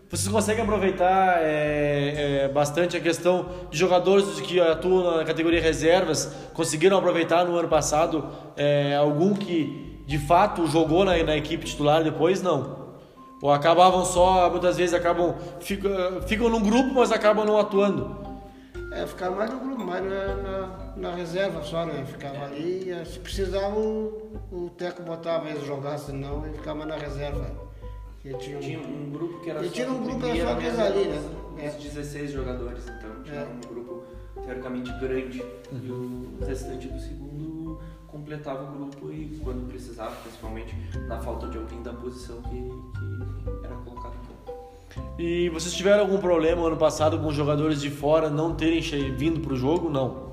[0.10, 6.32] vocês conseguem aproveitar é, é, bastante a questão de jogadores que atuam na categoria reservas,
[6.54, 12.04] conseguiram aproveitar no ano passado é, algum que de fato jogou na, na equipe titular
[12.04, 12.42] depois?
[12.42, 12.82] Não.
[13.42, 18.22] Ou acabavam só, muitas vezes acabam, ficam, ficam num grupo, mas acabam não atuando.
[18.94, 22.04] É, ficava mais no grupo, mais na, na, na reserva só, né?
[22.06, 26.98] Ficava ali, e, se precisava o, o Teco botava eles jogar, senão ele ficava na
[26.98, 27.71] reserva.
[28.24, 30.54] Ele tinha um- Tinha um grupo que era E só tinha um grupo, primeira só
[30.54, 31.18] aqueles ali, né?
[31.18, 31.68] uns- É.
[31.68, 33.46] Uns 16 jogadores, então tinha É.
[33.48, 34.04] um grupo
[34.46, 35.44] teoricamente grande.
[35.72, 40.76] E o restante do segundo completava o grupo e quando precisava, principalmente
[41.08, 45.12] na falta de alguém da posição que, que era colocado em campo.
[45.20, 48.82] E vocês tiveram algum problema ano passado com os jogadores de fora não terem
[49.16, 49.90] vindo pro jogo?
[49.90, 50.31] Não.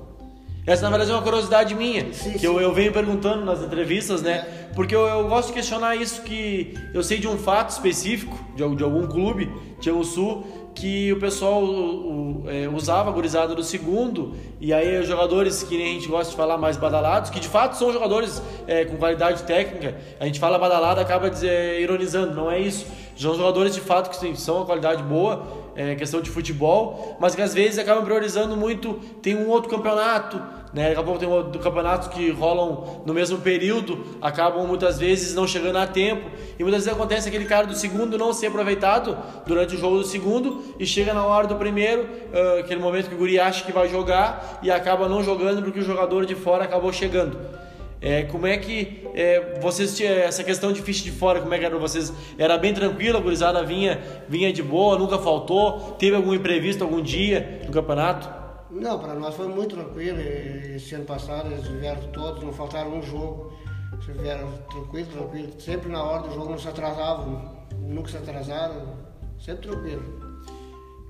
[0.69, 2.45] Essa na verdade é uma curiosidade minha, Sim, que sim.
[2.45, 4.45] Eu, eu venho perguntando nas entrevistas, né?
[4.75, 8.75] Porque eu, eu gosto de questionar isso que eu sei de um fato específico de,
[8.75, 13.63] de algum clube, Tiago Sul, que o pessoal o- o, é, usava a gurizada do
[13.63, 17.39] segundo e aí os jogadores que nem a gente gosta de falar mais badalados, que
[17.39, 22.35] de fato são jogadores é, com qualidade técnica, a gente fala badalado acaba dizer, ironizando,
[22.35, 22.85] não é isso.
[23.17, 25.45] São jogadores de fato que são uma qualidade boa,
[25.79, 28.95] é, questão de futebol, mas que às vezes acabam priorizando muito.
[29.21, 30.35] Tem um outro campeonato,
[30.73, 30.89] né?
[30.89, 35.47] Daqui a pouco tem outro campeonatos que rolam no mesmo período, acabam muitas vezes não
[35.47, 36.29] chegando a tempo.
[36.59, 40.03] E muitas vezes acontece aquele cara do segundo não ser aproveitado durante o jogo do
[40.03, 43.71] segundo e chega na hora do primeiro, ah, aquele momento que o guri acha que
[43.71, 47.39] vai jogar e acaba não jogando porque o jogador de fora acabou chegando.
[48.01, 51.59] É, como é que é, vocês tinham essa questão de ficha de fora, como é
[51.59, 52.13] que era pra vocês?
[52.37, 55.95] Era bem tranquilo, a gurizada vinha, vinha de boa, nunca faltou?
[55.99, 58.29] Teve algum imprevisto algum dia no campeonato?
[58.71, 60.19] Não, para nós foi muito tranquilo.
[60.19, 63.51] Esse ano passado eles vieram todos, não faltaram um jogo.
[63.91, 65.49] Eles vieram tranquilo, tranquilo.
[65.59, 68.95] Sempre na hora do jogo não se atrasavam, nunca se atrasaram,
[69.39, 70.03] sempre tranquilo.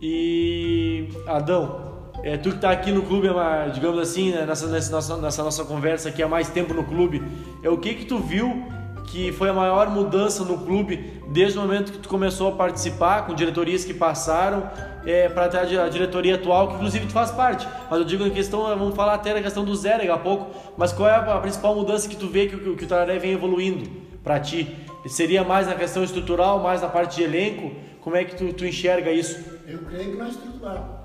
[0.01, 5.17] E Adão, é, tu que tá aqui no clube, é digamos assim, né, nessa, nessa,
[5.17, 7.23] nessa nossa conversa aqui há mais tempo no clube,
[7.63, 8.65] é o que que tu viu
[9.05, 13.25] que foi a maior mudança no clube desde o momento que tu começou a participar,
[13.25, 14.69] com diretorias que passaram,
[15.03, 17.67] é, para até a di- a diretoria atual, que inclusive tu faz parte.
[17.89, 20.51] Mas eu digo em questão, vamos falar até na questão do Zé daqui a pouco,
[20.77, 23.31] mas qual é a, principal mudança que tu vê que, o- que o Tararé vem
[23.31, 23.89] evoluindo
[24.23, 24.75] para ti?
[25.07, 27.71] Seria mais na questão estrutural, mais na parte de elenco?
[28.01, 29.39] Como é que tu, tu enxerga isso?
[29.67, 30.98] Eu creio que nós estrutural.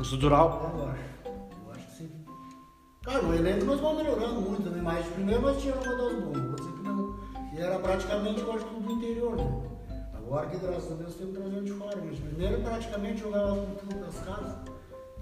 [0.00, 0.72] Estrutural?
[0.76, 1.64] Eu acho.
[1.66, 2.10] Eu acho que sim.
[3.02, 4.80] Claro, o elenco nós vamos melhorando muito, né?
[4.82, 7.16] Mas primeiro nós tínhamos uma das bombas, vou dizer que não.
[7.54, 9.62] E era praticamente, eu acho, tudo do interior, né?
[10.14, 14.00] Agora que graças a Deus temos trazendo de fora, mas primeiro praticamente jogava com tudo
[14.04, 14.56] das casas.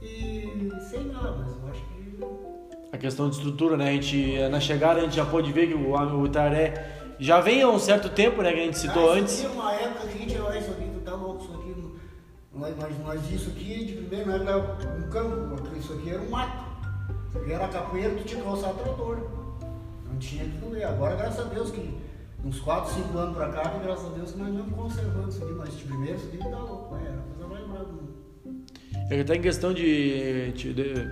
[0.00, 2.92] E sem nada, mas eu acho que.
[2.92, 3.90] A questão de estrutura, né?
[3.90, 7.62] A gente, na chegada a gente já pôde ver que o, o Itaré já vem
[7.62, 8.52] há um certo tempo, né?
[8.52, 9.40] Que a gente citou antes.
[9.40, 10.21] Tinha uma época que
[12.54, 16.28] Nós, nós, nós isso aqui, de primeiro, não era um campo, isso aqui era um
[16.30, 16.64] mato.
[17.28, 19.18] Isso aqui era capoeira, tu tinha que calçar trator.
[20.06, 20.86] Não tinha que doer.
[20.86, 21.96] Agora, graças a Deus, que
[22.44, 25.52] uns 4, 5 anos pra cá, que graças a Deus nós vamos conservando isso aqui.
[25.54, 27.92] Mas de primeiro, isso aqui tá louco, é, era coisa mais brava.
[28.44, 28.52] né?
[29.10, 30.52] É até em questão de.
[30.52, 31.10] de- de-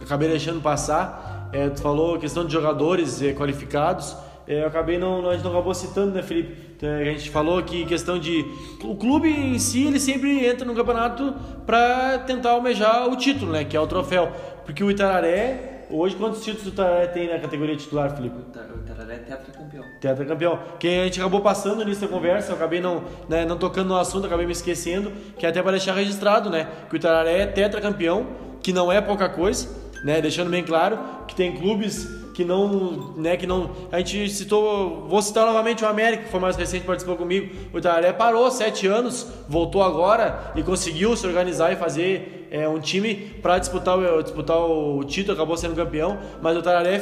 [0.00, 1.48] acabei deixando passar.
[1.52, 4.16] é, tu falou questão de jogadores é, qualificados.
[4.48, 5.28] é, eu acabei não.
[5.28, 6.71] A gente não acabou citando, né, Felipe?
[6.82, 8.44] Então, a gente falou que questão de.
[8.82, 11.32] O clube em si, ele sempre entra no campeonato
[11.64, 13.64] para tentar almejar o título, né?
[13.64, 14.32] Que é o troféu.
[14.64, 15.68] Porque o Itararé.
[15.88, 18.34] Hoje, quantos títulos o Itararé tem na categoria titular, Felipe?
[18.36, 19.84] O Tar- o Tararé é tetracampeão.
[20.00, 20.58] Tetracampeão.
[20.80, 23.96] Que a gente acabou passando nisso da conversa, eu acabei não, né, não tocando no
[23.96, 26.66] assunto, acabei me esquecendo, que é até para deixar registrado, né?
[26.88, 28.26] Que o Itararé é tetracampeão,
[28.60, 29.68] que não é pouca coisa,
[30.02, 30.20] né?
[30.20, 33.70] Deixando bem claro que tem clubes que não, né, que não.
[33.90, 37.54] A gente citou, vou citar novamente o América, que foi mais recente, participou comigo.
[37.72, 42.78] O Itararé parou sete anos, voltou agora e conseguiu se organizar e fazer é, um
[42.80, 46.18] time para disputar, o- disputar o título, acabou sendo campeão.
[46.42, 47.00] Mas o Tararé,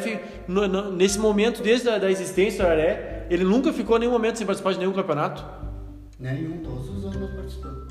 [0.96, 4.46] nesse momento, desde a da existência do Tararé, ele nunca ficou em nenhum momento sem
[4.46, 5.44] participar de nenhum campeonato.
[6.18, 7.88] Nenhum, todos os anos nós participamos.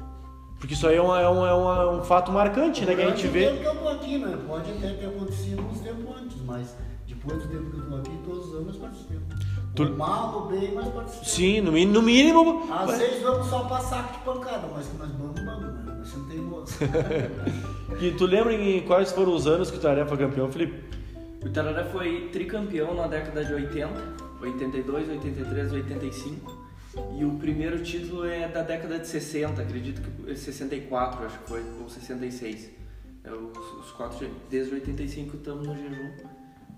[0.59, 2.93] Porque isso aí é, uma- é um, é uma- um fato marcante, né?
[2.93, 3.45] Que a gente o vê.
[3.47, 4.37] tempo que eu tô aqui, né?
[4.47, 6.75] Pode até ter acontecido uns tempos antes, mas
[7.21, 9.23] depois do tempo que eu tô aqui, todos os anos nós participamos.
[9.75, 11.31] Tu- O mal, o bem, mas participamos.
[11.31, 12.73] Sim, no, mínimo- no mínimo.
[12.73, 15.95] Às vezes vamos só pra saco de pancada, mas que nós vamos, vamos, né?
[15.97, 16.77] Nós somos teimosos.
[18.01, 20.83] E tu lembra em quais foram os anos que o Tararé foi campeão, Felipe?
[21.45, 23.93] O Tararé foi tricampeão na década de 80,
[24.41, 26.69] 82, 83, 85.
[27.17, 31.63] E o primeiro título é da década de 60, acredito que 64, acho que foi,
[31.81, 32.69] ou 66.
[33.23, 36.09] É, os, os quatro, desde 85 estamos no jejum.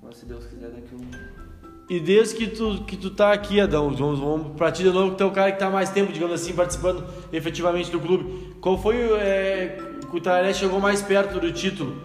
[0.01, 1.41] Mas se Deus quiser, daqui um.
[1.89, 5.11] E desde que tu, que tu tá aqui, Adão, vamos, vamos pra ti de novo,
[5.11, 8.55] que tu é o cara que tá mais tempo, digamos assim, participando efetivamente do clube.
[8.61, 9.77] Qual foi é,
[10.09, 12.01] que o Tararé chegou mais perto do título?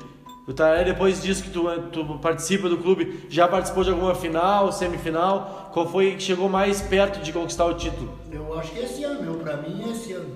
[0.49, 4.73] O Tararé, depois disso que tu, tu participa do clube, já participou de alguma final,
[4.73, 5.71] semifinal?
[5.73, 8.13] Qual foi que chegou mais perto de conquistar o título?
[8.31, 10.35] Eu acho que esse ano, meu, pra mim é esse ano.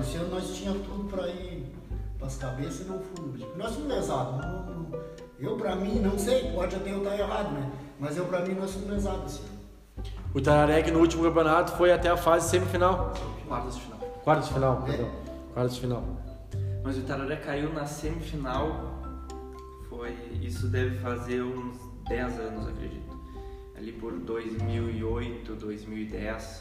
[0.00, 1.64] Esse ano nós tínhamos tudo pra ir
[2.18, 3.40] pras cabeças e não fomos.
[3.56, 4.36] Nós somos lesados.
[4.44, 4.69] não-
[5.40, 7.70] eu, pra mim, não sei, pode até eu estar errado, né?
[7.98, 9.60] Mas eu, pra mim, nós somos lesados esse ano.
[10.34, 13.12] O Tararé, que no último campeonato, foi até a fase semifinal.
[13.48, 13.98] Quartas de final.
[14.24, 14.90] Quartos de final, É.
[14.90, 15.10] perdão.
[15.52, 16.04] Quartos de final.
[16.84, 18.94] Mas o Tararé caiu na semifinal.
[19.88, 20.16] Foi.
[20.40, 21.76] Isso deve fazer uns
[22.08, 23.18] 10 anos, acredito.
[23.76, 26.60] Ali por 2008, 2010.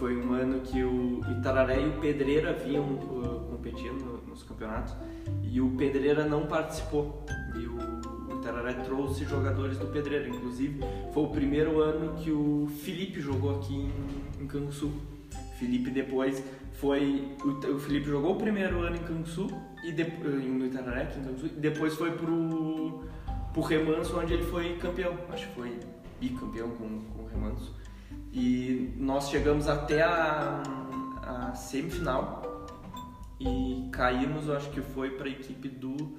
[0.00, 4.94] Foi um ano que o Itararé e o Pedreira vinham uh, competindo nos campeonatos
[5.42, 7.22] e o Pedreira não participou.
[7.54, 10.80] E o Itararé trouxe jogadores do Pedreira, inclusive
[11.12, 14.90] foi o primeiro ano que o Felipe jogou aqui em, em Canguçu.
[15.58, 16.42] Felipe depois
[16.72, 17.36] foi.
[17.44, 19.48] O, Felipe jogou o primeiro ano em Canguçu
[19.84, 23.04] e de, no Itararé, aqui em Canguçu, e depois foi pro,
[23.52, 25.14] pro Remanso, onde ele foi campeão.
[25.28, 25.78] Acho que foi
[26.18, 27.79] bicampeão com, com o Remanso.
[28.32, 30.62] E nós chegamos até a,
[31.22, 32.66] a semifinal
[33.40, 36.18] e caímos, acho que foi para a equipe do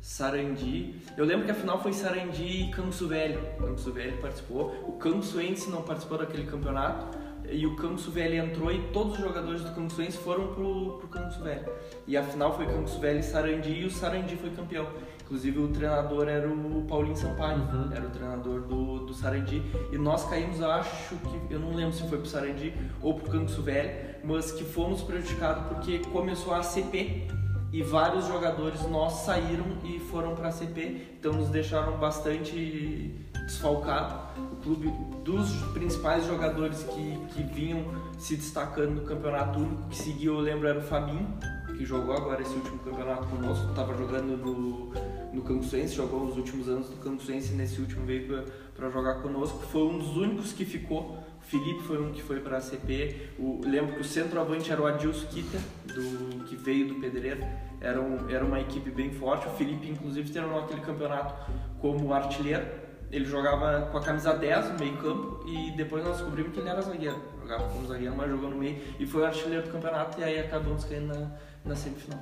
[0.00, 0.94] Sarandi.
[1.16, 3.40] Eu lembro que a final foi Sarandi e Canguçu Velho.
[3.58, 4.84] Canguçu Velho participou.
[4.86, 7.18] O Canguçuense não participou daquele campeonato
[7.48, 11.42] e o Canguçu Velho entrou e todos os jogadores do Canguçuense foram pro, pro Canguçu
[11.42, 11.70] Velho.
[12.06, 14.88] E a final foi Canguçu Velho e Sarandi e o Sarandi foi campeão.
[15.30, 17.92] Inclusive o treinador era o Paulinho Sampaio, uhum.
[17.92, 19.62] era o treinador do, do Sarandi.
[19.92, 23.62] E nós caímos, acho que, eu não lembro se foi pro Sarandi ou pro Canguçu
[23.62, 27.28] Velho, mas que fomos prejudicados porque começou a CP
[27.72, 33.14] e vários jogadores nós saíram e foram para a CP, então nos deixaram bastante
[33.46, 34.30] desfalcado.
[34.52, 34.92] O clube
[35.24, 37.84] dos principais jogadores que, que vinham
[38.18, 41.38] se destacando no campeonato único que seguiu, eu lembro, era o Fabinho,
[41.78, 44.92] que jogou agora esse último campeonato conosco, estava jogando no,
[45.32, 49.58] no Campusense, jogou os últimos anos no Campusense e nesse último veio para jogar conosco.
[49.66, 51.18] Foi um dos únicos que ficou.
[51.38, 53.30] O Felipe foi um que foi para a CP.
[53.38, 57.44] O, lembro que o centroavante era o Adilson Kita, do, que veio do Pedreiro.
[57.80, 59.46] Era, um, era uma equipe bem forte.
[59.46, 61.34] O Felipe, inclusive, terminou aquele campeonato
[61.80, 62.66] como artilheiro.
[63.10, 66.68] Ele jogava com a camisa 10 no meio campo e depois nós descobrimos que ele
[66.68, 67.20] era zagueiro.
[67.42, 70.38] Jogava como zagueiro, mas jogou no meio e foi o artilheiro do campeonato e aí
[70.38, 71.32] acabamos caindo na,
[71.64, 72.20] na semifinal.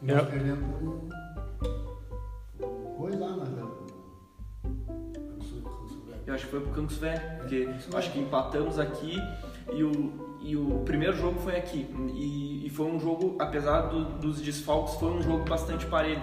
[0.00, 1.12] Nós perdemos
[6.28, 9.16] eu acho que foi pro Campos Velho, porque acho que empatamos aqui
[9.72, 11.86] e o, e o primeiro jogo foi aqui.
[12.14, 16.22] E, e foi um jogo, apesar do, dos desfalques, foi um jogo bastante parelho.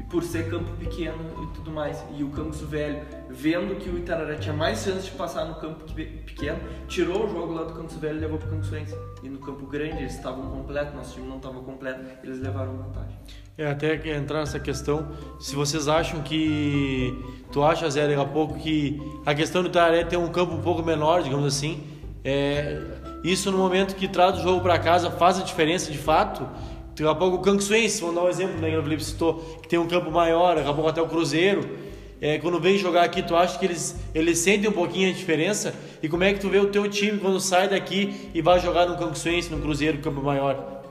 [0.00, 2.04] E por ser campo pequeno e tudo mais.
[2.16, 5.84] E o Campos Velho, vendo que o Itararé tinha mais chance de passar no campo
[5.92, 6.58] pequeno,
[6.88, 8.96] tirou o jogo lá do Campos Velho e levou pro Campos Suense.
[9.22, 13.18] E no campo grande eles estavam completos, nosso time não estava completo, eles levaram vantagem.
[13.56, 15.10] É, até entrar nessa questão,
[15.40, 17.12] se vocês acham que.
[17.50, 20.60] Tu acha, Zé, daqui a pouco que a questão do Itararé ter um campo um
[20.60, 21.82] pouco menor, digamos assim,
[22.22, 22.80] é,
[23.24, 26.46] isso no momento que traz o jogo para casa faz a diferença de fato?
[26.90, 29.68] Daqui a pouco o Canguçuense, vamos dar um exemplo, né, que o Felipe citou, que
[29.68, 31.88] tem um campo maior, daqui a pouco até o Cruzeiro.
[32.20, 35.72] É, quando vem jogar aqui, tu acha que eles, eles sentem um pouquinho a diferença?
[36.02, 38.86] E como é que tu vê o teu time quando sai daqui e vai jogar
[38.86, 40.82] no Canguçuense, no Cruzeiro, campo maior?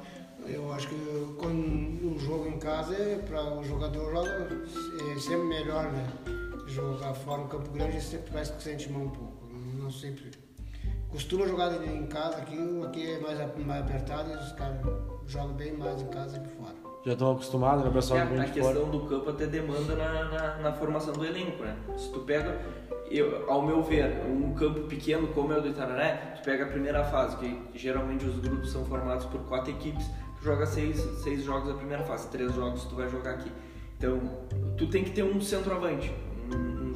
[0.47, 0.95] Eu acho que
[1.38, 4.47] quando o jogo em casa é para o jogador joga,
[5.12, 6.08] é sempre melhor, né?
[6.78, 9.34] Jogar fora no campo grande sempre parece que sente mal um pouco.
[9.80, 10.30] Não sempre
[11.09, 12.55] costuma jogar em casa aqui,
[12.86, 14.78] aqui é mais, mais apertado e os caras
[15.25, 16.75] jogam bem mais em casa que fora.
[17.03, 18.19] Já estão acostumados, né, pessoal?
[18.19, 18.86] É, a questão fora.
[18.86, 21.75] do campo até demanda na, na, na, formação do elenco, né?
[21.97, 22.61] Se tu pega,
[23.09, 26.67] eu, ao meu ver, um campo pequeno como é o do Itararé, tu pega a
[26.67, 30.05] primeira fase, que geralmente os grupos são formados por quatro equipes,
[30.38, 33.51] tu joga seis, seis jogos da primeira fase, três jogos tu vai jogar aqui.
[33.97, 34.21] Então,
[34.78, 36.13] tu tem que ter um centroavante,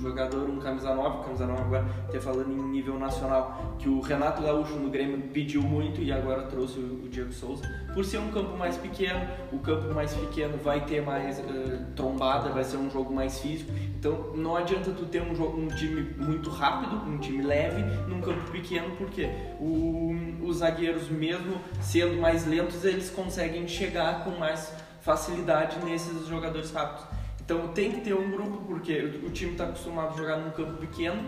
[0.01, 4.41] jogador, um camisa 9, camisa 9 agora, até falando em nível nacional, que o Renato
[4.41, 7.63] Gaúcho no Grêmio pediu muito e agora trouxe o, Diego Souza.
[7.93, 9.19] Por ser um campo mais pequeno,
[9.51, 13.71] o campo mais pequeno vai ter mais uh, trombada, vai ser um jogo mais físico.
[13.99, 18.21] Então não adianta tu ter um, jogo, um time muito rápido, um time leve, num
[18.21, 19.29] campo pequeno, porque
[19.59, 26.71] o, os zagueiros, mesmo sendo mais lentos, eles conseguem chegar com mais facilidade nesses jogadores
[26.71, 27.20] rápidos.
[27.51, 30.77] Então tem que ter um grupo, porque o time está acostumado a jogar num campo
[30.77, 31.21] pequeno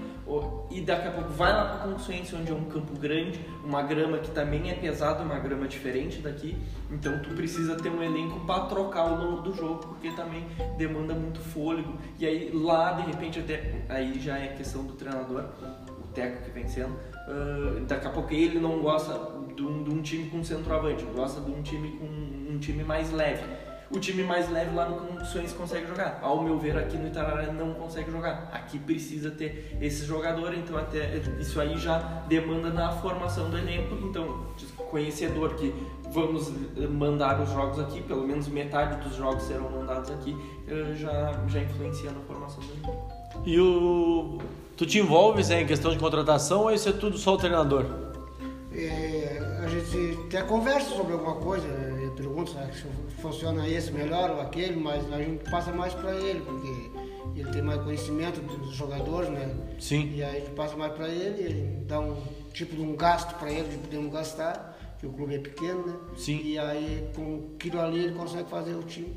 [0.72, 4.18] e daqui a pouco vai lá para Consciência, onde é um campo grande, uma grama
[4.20, 6.56] que também é pesada, uma grama diferente daqui.
[6.90, 10.48] Então tu precisa ter um elenco para trocar ao longo do jogo, porque também
[10.78, 11.98] demanda muito fôlego.
[12.18, 15.44] E aí lá, de repente, até aí já é questão do treinador,
[16.02, 16.94] o técnico que vem sendo.
[17.28, 19.14] Uh, daqui a pouco ele não gosta
[19.54, 23.12] de um, de um time com centroavante, gosta de um time com um time mais
[23.12, 23.44] leve
[23.92, 26.20] o time mais leve lá no Condições consegue jogar.
[26.22, 28.50] Ao meu ver, aqui no Itararé não consegue jogar.
[28.52, 33.96] Aqui precisa ter esse jogador, então até isso aí já demanda na formação do elenco.
[34.04, 34.48] Então,
[34.90, 35.74] conhecedor que
[36.12, 36.52] vamos
[36.90, 40.36] mandar os jogos aqui, pelo menos metade dos jogos serão mandados aqui,
[40.68, 43.12] eh, já, já influencia na formação do elenco.
[43.46, 44.38] E o...
[44.78, 47.86] tu te envolves em questão de contratação ou isso é tudo só o treinador?
[48.72, 51.68] É, a gente até conversa sobre alguma coisa,
[52.48, 57.50] se funciona esse melhor ou aquele, mas a gente passa mais para ele, porque ele
[57.52, 59.54] tem mais conhecimento dos jogadores, né?
[59.80, 60.12] Sim.
[60.16, 62.16] E aí a gente passa mais para ele, ele dá um
[62.54, 65.96] tipo de um gasto para ele, de podemos gastar, que o clube é pequeno, né?
[66.16, 66.42] Sim.
[66.44, 69.14] E aí com aquilo ali ele consegue fazer o time.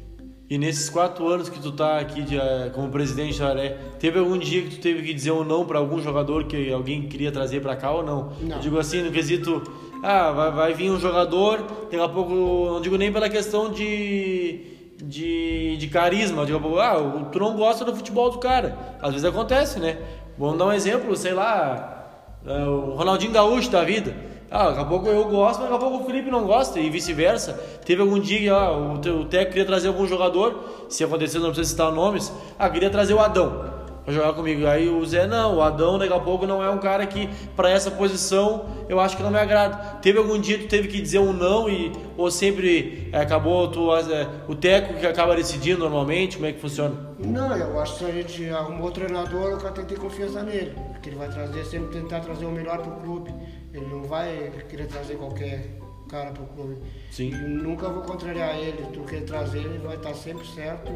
[0.48, 4.20] E nesses quatro anos que tu tá aqui de, eh, como presidente de Aré, teve
[4.20, 7.32] algum dia que tu teve que dizer um não para algum jogador que alguém queria
[7.32, 8.32] trazer para cá ou não?
[8.40, 8.56] Não.
[8.56, 9.60] Eu digo assim, no quesito,
[10.02, 14.60] ah, vai, vai vir um jogador, daqui a pouco, não digo nem pela questão de,
[15.02, 16.96] de, de carisma, pouco, ah,
[17.30, 18.76] tu não gosta do futebol do cara.
[19.00, 19.98] Às vezes acontece, né?
[20.38, 22.06] Vamos dar um exemplo, sei lá,
[22.46, 24.14] é, o Ronaldinho Gaúcho da vida.
[24.50, 26.88] Ah, daqui a pouco eu gosto, mas daqui a pouco o Felipe não gosta e
[26.88, 27.54] vice-versa.
[27.84, 31.46] Teve algum dia que ah, o, o técnico queria trazer algum jogador, se acontecer, não
[31.46, 32.32] precisa citar nomes.
[32.58, 33.75] Ah, queria trazer o Adão
[34.06, 34.64] pra jogar comigo.
[34.66, 37.68] Aí o Zé, não, o Adão daqui a pouco não é um cara que, pra
[37.68, 39.98] essa posição, eu acho que não me agrada.
[40.00, 43.68] Teve algum dia que tu teve que dizer um não e ou sempre é, acabou
[43.68, 46.36] tu, é, o técnico que acaba decidindo normalmente?
[46.36, 46.94] Como é que funciona?
[47.18, 50.00] Não, eu acho que se a gente arrumou o treinador, o cara tem que ter
[50.00, 50.72] confiança nele.
[50.92, 53.34] Porque ele vai trazer, sempre tentar trazer o melhor pro clube.
[53.74, 56.76] Ele não vai querer trazer qualquer cara pro clube.
[57.10, 57.30] Sim.
[57.30, 58.86] E nunca vou contrariar ele.
[58.92, 60.92] Tudo que ele trazer, ele vai estar sempre certo.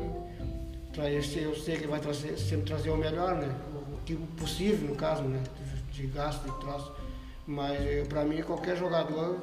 [1.01, 3.49] E tra- eu sei, eu sei que vai trazer, sempre trazer o melhor, né?
[3.93, 5.43] O que possível, no caso, né?
[5.93, 6.93] De gasto, de troço.
[7.47, 9.39] Mas eh, pra mim, qualquer jogador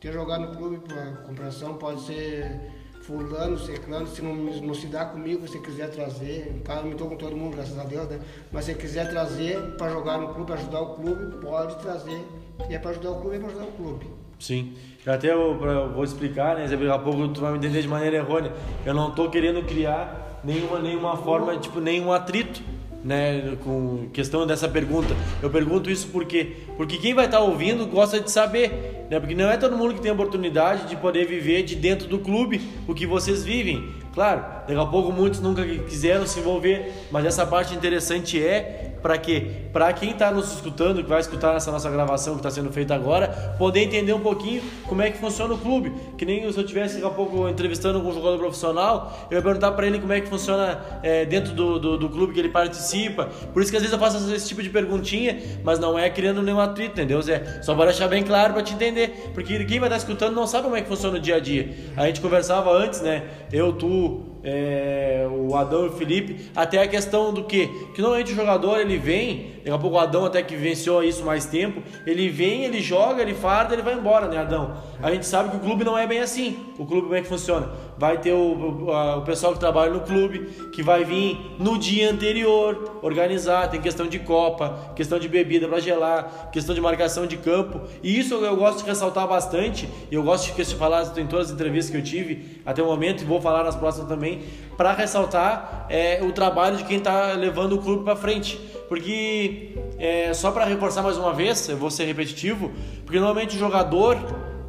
[0.00, 2.60] ter jogado no clube, a compreensão pode ser
[3.02, 7.08] fulano, ciclano, se não, não se dá comigo, se quiser trazer, casa eu me estou
[7.08, 8.20] com todo mundo, graças a Deus, né?
[8.50, 12.20] Mas se quiser trazer para jogar no clube, ajudar o clube, pode trazer.
[12.68, 14.06] E é para ajudar o clube, é para ajudar o clube.
[14.40, 14.74] Sim.
[15.06, 16.66] Até eu, eu vou explicar, né?
[16.66, 18.52] Daqui a pouco tu vai me entender de maneira errônea.
[18.84, 22.62] Eu não tô querendo criar nenhuma, nenhuma forma, tipo, nenhum atrito,
[23.02, 23.56] né?
[23.62, 25.14] Com questão dessa pergunta.
[25.42, 29.18] Eu pergunto isso porque porque quem vai estar ouvindo gosta de saber, né?
[29.18, 32.18] Porque não é todo mundo que tem a oportunidade de poder viver de dentro do
[32.20, 33.88] clube o que vocês vivem.
[34.14, 39.18] Claro, daqui a pouco muitos nunca quiseram se envolver, mas essa parte interessante é para
[39.18, 39.46] quê?
[39.72, 42.92] Para quem está nos escutando, que vai escutar essa nossa gravação que está sendo feita
[42.92, 45.92] agora, poder entender um pouquinho como é que funciona o clube.
[46.18, 49.70] Que nem se eu estivesse daqui a pouco entrevistando algum jogador profissional, eu ia perguntar
[49.72, 53.26] para ele como é que funciona é, dentro do, do, do clube que ele participa.
[53.52, 56.42] Por isso que às vezes eu faço esse tipo de perguntinha, mas não é criando
[56.42, 57.62] nenhum atrito, entendeu, Zé?
[57.62, 59.30] Só para deixar bem claro para te entender.
[59.32, 61.72] Porque quem vai estar escutando não sabe como é que funciona o dia a dia.
[61.96, 63.22] A gente conversava antes, né?
[63.52, 67.66] Eu, tu, é, o Adão e o Felipe, até a questão do que?
[67.92, 71.24] Que normalmente o jogador ele vem, daqui a pouco o Adão até que venceu isso
[71.24, 74.76] mais tempo, ele vem, ele joga, ele farda, ele vai embora, né, Adão?
[75.02, 76.56] A gente sabe que o clube não é bem assim.
[76.78, 77.70] O clube como é que funciona?
[77.98, 82.10] Vai ter o, o, o pessoal que trabalha no clube, que vai vir no dia
[82.10, 87.36] anterior organizar, tem questão de copa, questão de bebida para gelar, questão de marcação de
[87.36, 87.80] campo.
[88.02, 91.52] E isso eu gosto de ressaltar bastante, e eu gosto de falar em todas as
[91.52, 94.35] entrevistas que eu tive até o momento, e vou falar nas próximas também,
[94.76, 98.58] para ressaltar é, o trabalho de quem está levando o clube para frente.
[98.88, 102.70] Porque, é, só para reforçar mais uma vez, eu vou ser repetitivo,
[103.04, 104.16] porque normalmente o jogador,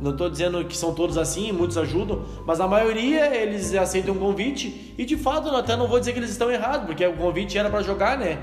[0.02, 4.18] não estou dizendo que são todos assim, muitos ajudam, mas a maioria eles aceitam um
[4.18, 7.58] convite e de fato até não vou dizer que eles estão errados, porque o convite
[7.58, 8.40] era para jogar, né?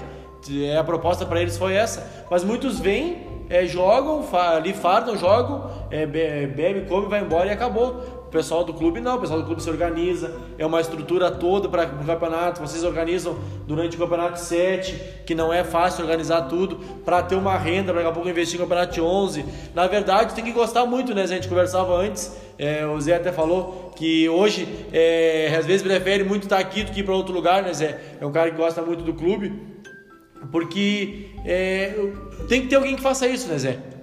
[0.50, 5.70] É, a proposta para eles foi essa, mas muitos vêm, é, jogam, ali fardam, jogam,
[5.90, 8.13] é, be bebe, come, vai embora e acabou.
[8.34, 11.84] Pessoal do clube não, o pessoal do clube se organiza, é uma estrutura toda para
[11.84, 12.60] o campeonato.
[12.60, 16.74] Vocês organizam durante o campeonato 7, que não é fácil organizar tudo,
[17.04, 19.44] para ter uma renda, para daqui a pouco investir no campeonato de 11.
[19.72, 21.22] Na verdade, tem que gostar muito, né?
[21.22, 26.24] A gente conversava antes, é, o Zé até falou que hoje, é, às vezes, prefere
[26.24, 28.00] muito estar aqui do que ir para outro lugar, né, Zé?
[28.20, 29.52] É um cara que gosta muito do clube,
[30.50, 31.94] porque é,
[32.48, 33.93] tem que ter alguém que faça isso, né, Zé?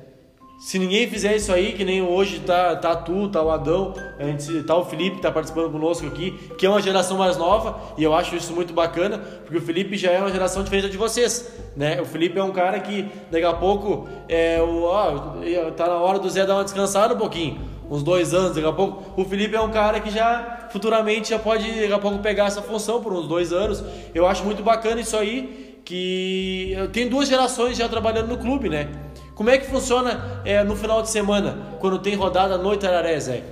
[0.62, 4.26] Se ninguém fizer isso aí, que nem hoje tá, tá tu, tá o Adão, a
[4.26, 8.04] gente, tá o Felipe tá participando conosco aqui, que é uma geração mais nova, e
[8.04, 11.52] eu acho isso muito bacana, porque o Felipe já é uma geração diferente de vocês,
[11.76, 12.00] né?
[12.00, 15.34] O Felipe é um cara que daqui a pouco é o, ó,
[15.76, 17.60] tá na hora do Zé dar uma descansada um pouquinho,
[17.90, 19.20] uns dois anos, daqui a pouco.
[19.20, 22.62] O Felipe é um cara que já futuramente já pode daqui a pouco pegar essa
[22.62, 23.84] função por uns dois anos.
[24.14, 28.92] Eu acho muito bacana isso aí, que tem duas gerações já trabalhando no clube, né?
[29.42, 33.44] Como é que funciona é, no final de semana, quando tem rodada no Itararé, Zé?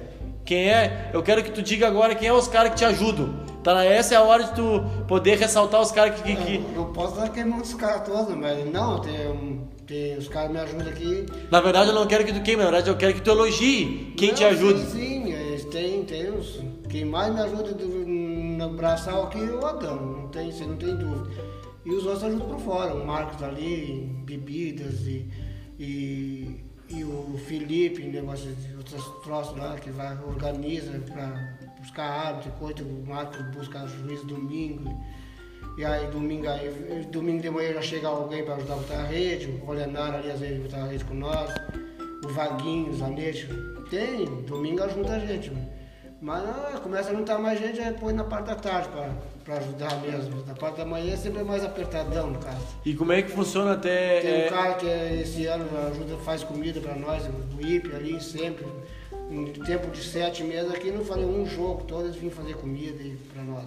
[0.45, 1.09] Quem é?
[1.11, 3.33] Eu quero que tu diga agora quem é os caras que te ajudam.
[3.63, 6.85] Tá, essa é a hora de tu poder ressaltar os caras que, que, Eu, eu
[6.93, 11.25] posso dar queimando os caras todos, mas não, tem, tem, os caras me ajudam aqui.
[11.49, 14.13] Na verdade, eu não quero que tu queime, na verdade, eu quero que tu elogie
[14.15, 14.77] quem Não, te ajuda.
[14.85, 15.25] Sim,
[15.57, 16.59] sim, têm, tem os.
[16.87, 20.95] Quem mais me ajuda no braçal aqui é o Adão, não tem, você não tem
[20.95, 21.31] dúvida.
[21.83, 25.48] E os outros ajudam por fora, o Marcos ali, bebidas e,
[25.79, 32.51] e, e o Felipe, negócio de outros troços lá, que vai, organiza para buscar árbitro
[32.53, 34.93] coisa, o Marcos busca juiz domingo.
[35.77, 36.69] E aí domingo, aí,
[37.09, 40.31] domingo de manhã já chega alguém para ajudar a botar a rede, o Leonardo ali
[40.31, 41.49] às vezes botar a rede com nós,
[42.25, 43.47] o Vaguinho, o Zanete.
[43.89, 45.51] Tem, domingo ajuda a gente.
[46.21, 48.89] Mas ah, começa a juntar mais gente, aí põe na parte da tarde
[49.45, 50.43] para ajudar mesmo.
[50.45, 52.65] Na parte da manhã é sempre mais apertadão, no caso.
[52.85, 54.19] E como é que funciona até.
[54.19, 57.23] Tem um é, cara que é, esse ano ajuda, faz comida para nós,
[57.57, 58.65] o IP ali sempre.
[59.31, 63.03] Em tempo de sete meses aqui não falei um jogo, todos vinham fazer comida
[63.33, 63.65] para nós.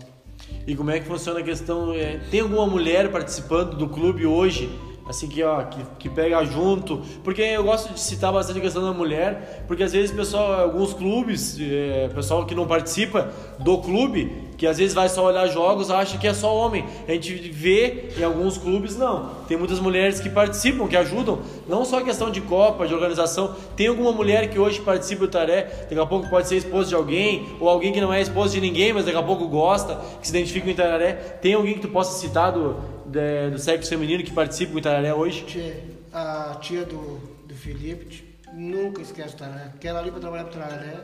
[0.66, 1.94] E como é que funciona a questão?
[1.94, 4.68] é, tem alguma mulher participando do clube hoje?
[5.12, 7.02] Assim que, ó, que, que pega junto.
[7.22, 10.94] Porque eu gosto de citar bastante a questão da mulher, porque às vezes pessoal, alguns
[10.94, 15.90] clubes, é, pessoal que não participa do clube, que às vezes vai só olhar jogos,
[15.90, 16.86] acha que é só homem.
[17.06, 19.30] A gente vê em alguns clubes, não.
[19.46, 23.54] Tem muitas mulheres que participam, que ajudam, não só a questão de Copa, de organização.
[23.76, 26.94] Tem alguma mulher que hoje participa do Taré, daqui a pouco pode ser esposa de
[26.94, 30.26] alguém, ou alguém que não é esposa de ninguém, mas daqui a pouco gosta, que
[30.26, 31.12] se identifica com o Itararé.
[31.42, 32.76] Tem alguém que tu possa citar do,
[33.12, 35.44] de- do sexo feminino que participa com o Itararé hoje?
[35.44, 39.72] Tia, a tia do, do Felipe nunca esquece o Tararé.
[39.80, 40.96] Quero ali para trabalhar para o Tararé.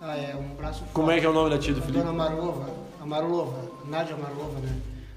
[0.00, 0.92] Ah, é um braço forte.
[0.92, 2.00] Como é que é o nome da tia do A Felipe?
[2.04, 4.74] Dona Marova, a Marolova, Nádia Marova, né?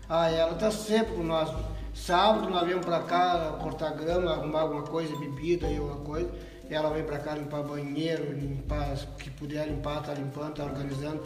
[0.08, 1.52] Ah, ela tá sempre com nós.
[1.94, 6.30] Sábado nós viemos pra cá cortar grama, arrumar alguma coisa, bebida e alguma coisa.
[6.70, 11.22] Ela vem pra cá limpar banheiro, limpar, o que puder limpar, tá limpando, tá organizando.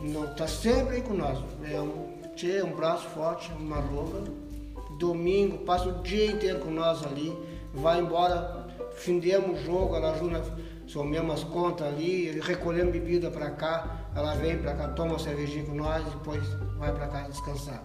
[0.00, 1.38] Não, tá sempre aí com nós.
[1.70, 2.09] É um,
[2.40, 4.24] tchê, um braço forte, uma Marova.
[4.98, 7.36] Domingo, passa o dia inteiro com nós ali.
[7.74, 10.42] Vai embora, findemos o jogo, ela ajuda,
[10.86, 14.10] somemos as contas ali, recolhemos bebida pra cá.
[14.16, 16.42] Ela vem pra cá, toma uma cervejinha com nós e depois
[16.78, 17.84] vai pra casa descansar.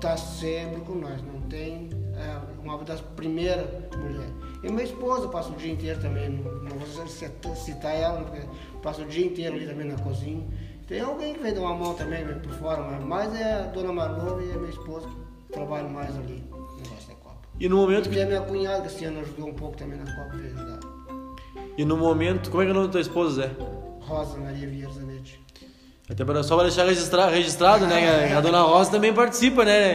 [0.00, 1.90] Tá sempre com nós, não tem.
[2.14, 3.66] É uma das primeiras
[3.96, 4.32] mulheres.
[4.62, 8.24] E minha esposa passa o dia inteiro também, não, vou citar- ela,
[8.82, 10.46] passa o dia inteiro ali também na cozinha.
[10.92, 13.94] Tem alguém que vem dar uma mão também por fora, mas mais é a dona
[13.94, 15.08] Marlova e a minha esposa
[15.46, 17.36] que trabalham mais ali no negócio da Copa.
[17.58, 18.20] E no momento E que.
[18.20, 20.80] a minha cunhada, que esse ano ajudou um pouco também na Copa, veio ajudar.
[21.78, 22.50] E no momento.
[22.50, 23.50] Como é que é o nome da tua esposa, Zé?
[24.00, 25.40] Rosa Maria Vieira Zanetti.
[26.10, 28.34] Até para só para deixar registra- registrado, né?
[28.36, 29.94] A dona Rosa também participa, né?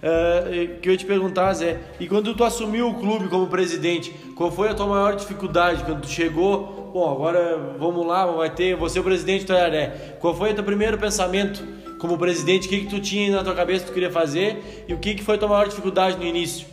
[0.00, 4.10] É, que eu ia te perguntar, Zé, e quando tu assumiu o clube como presidente,
[4.36, 6.77] qual foi a tua maior dificuldade quando tu chegou?
[6.92, 10.16] Bom, agora vamos lá, vai ter, você o presidente do Araré.
[10.20, 11.62] Qual foi o teu primeiro pensamento
[11.98, 12.66] como presidente?
[12.66, 14.84] O que, que tu tinha na tua cabeça que tu queria fazer?
[14.88, 16.66] E o que, que foi a tua maior dificuldade no início?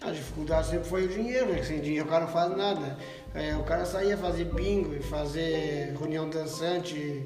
[0.00, 1.62] A dificuldade sempre foi o dinheiro, né?
[1.62, 2.98] Sem dinheiro o cara não faz nada.
[3.34, 7.24] É, o cara saía fazer bingo e fazer reunião dançante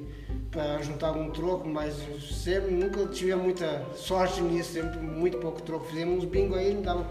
[0.51, 1.95] para juntar algum troco, mas
[2.31, 5.87] sempre nunca tive muita sorte nisso, sempre muito pouco troco.
[5.87, 7.07] Fizemos uns bingo aí, não dava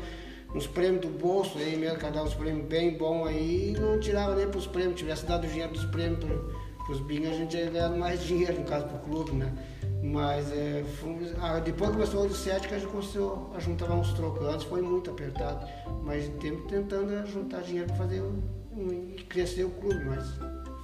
[0.54, 4.48] uns prêmios do bolso aí mesmo, cada uns prêmios bem bons aí, não tirava nem
[4.48, 6.54] pros prêmios, tivesse dado dinheiro dos prêmios pro,
[6.86, 9.54] pros bingos, a gente ia ganhar mais dinheiro, no caso, pro clube, né?
[10.02, 13.92] Mas é, fomos- ah, depois começou o de sete que a gente começou a juntar
[13.92, 14.46] uns trocos.
[14.48, 15.68] Antes foi muito apertado,
[16.04, 18.42] mas tempo tentando juntar dinheiro para fazer um,
[18.72, 20.26] um- crescer o clube, mas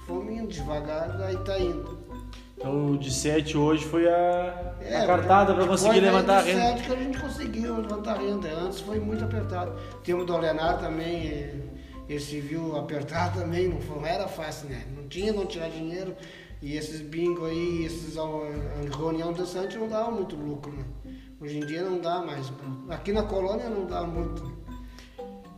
[0.06, 1.95] fomos indo devagar, aí tá indo.
[2.56, 6.50] Então, o de 7 hoje foi a, É, a cartada para conseguir levantar a de
[6.52, 6.62] renda.
[6.62, 8.48] sete que a gente conseguiu levantar a renda.
[8.48, 9.72] Antes foi muito apertado.
[10.02, 11.54] Temos do Leonardo também, eh,
[12.08, 14.84] esse viu apertado também, não, foi, não era fácil, né?
[14.96, 16.14] Não tinha não tirar dinheiro.
[16.62, 18.16] E esses bingo aí, esses
[18.96, 20.84] reunião dançante não dava muito lucro, né?
[21.38, 22.50] Hoje em dia não dá mais.
[22.88, 24.55] Aqui na colônia não dá muito.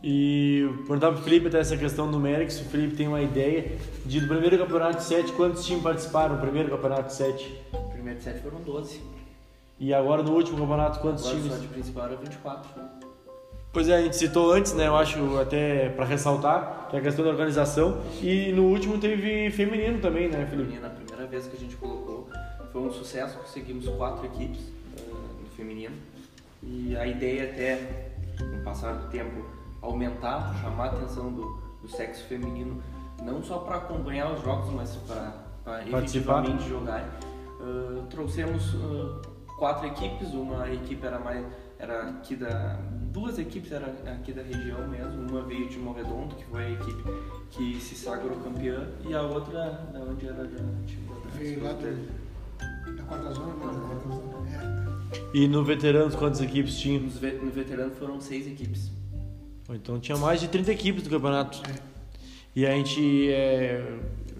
[0.02, 3.72] E perguntar pro Felipe até essa questão numérica, se o Felipe tem uma ideia
[4.06, 7.60] de do primeiro campeonato de 7, quantos times participaram no primeiro campeonato de 7?
[7.72, 9.00] O primeiro de sete foram 12.
[9.80, 11.52] E agora no último campeonato, quantos Agora times?
[11.56, 12.70] só de principal era 24.
[13.72, 14.86] Pois é, a gente citou antes, né?
[14.86, 18.00] Eu acho até para ressaltar que é a questão da organização.
[18.22, 20.70] E no último teve feminino também, né, Felipe?
[20.70, 22.28] Feminino, a primeira vez que a gente colocou,
[22.72, 24.60] foi um sucesso, conseguimos quatro equipes
[24.96, 25.00] eh,
[25.42, 25.94] no feminino.
[26.62, 29.44] E a ideia até, com o passar do tempo,
[29.82, 32.82] aumentar, chamar a atenção do, do sexo feminino,
[33.22, 37.00] não só para acompanhar os jogos, mas para efetivamente jogar.
[37.60, 41.44] Eh, trouxemos eh, quatro equipes, uma equipe era mais
[41.80, 42.76] era aqui da
[43.12, 47.02] duas equipes era aqui da região mesmo, uma veio de Morredondo, que foi a equipe
[47.50, 51.72] que se sagrou campeã, e a outra da onde era da tipo, da- Veio lá
[51.72, 54.48] do, da quarta zona, não, da quarta zona.
[55.14, 55.36] É.
[55.36, 57.02] E no veteranos, quantas equipes tinham?
[57.02, 58.90] No veterano foram seis equipes.
[59.70, 61.60] Então tinha mais de 30 equipes do campeonato.
[62.56, 63.82] E a gente, é,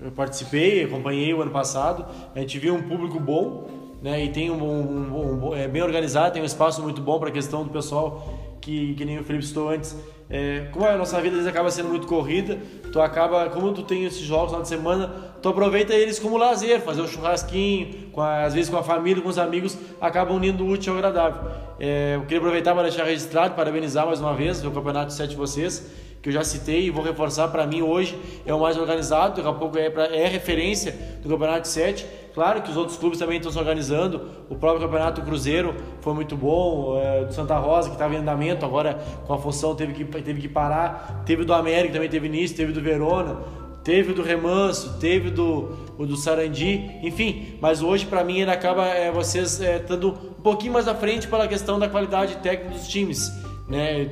[0.03, 3.69] eu participei, acompanhei o ano passado, a gente viu um público bom,
[4.03, 4.25] né?
[4.25, 7.29] E tem um, um- um- um é bem organizado, tem um espaço muito bom para
[7.29, 8.27] a questão do pessoal
[8.61, 9.95] que, que nem o Felipe citou antes.
[10.31, 12.59] É, como a nossa vida às vezes acaba sendo muito corrida,
[12.93, 15.11] tu acaba, como tu tem esses jogos na semana,
[15.41, 19.29] tu aproveita eles como lazer, fazer um churrasquinho, a, às vezes com a família, com
[19.29, 21.51] os amigos, acaba unindo o útil ao agradável.
[21.81, 25.37] É, eu queria aproveitar para deixar registrado, parabenizar mais uma vez o Campeonato 7 de
[25.37, 25.91] vocês,
[26.23, 29.49] que eu já citei e vou reforçar para mim hoje, é o mais organizado, daqui
[29.49, 30.93] a pouco é, pra, é referência
[31.23, 32.07] do Campeonato 7.
[32.35, 36.37] Claro que os outros clubes também estão se organizando, o próprio Campeonato Cruzeiro foi muito
[36.37, 40.05] bom, é, do Santa Rosa, que estava em andamento, agora com a função teve que,
[40.05, 43.39] teve que parar, teve do América, também teve início, teve do Verona,
[43.83, 47.57] teve do Remanso, teve do, do Sarandi, enfim.
[47.61, 51.27] Mas hoje, para mim, ele acaba é, vocês é, estando um pouquinho mais à frente
[51.27, 53.33] pela questão da qualidade técnica dos times.
[53.69, 54.11] Né?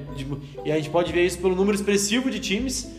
[0.65, 2.91] E a gente pode ver isso pelo número expressivo de times.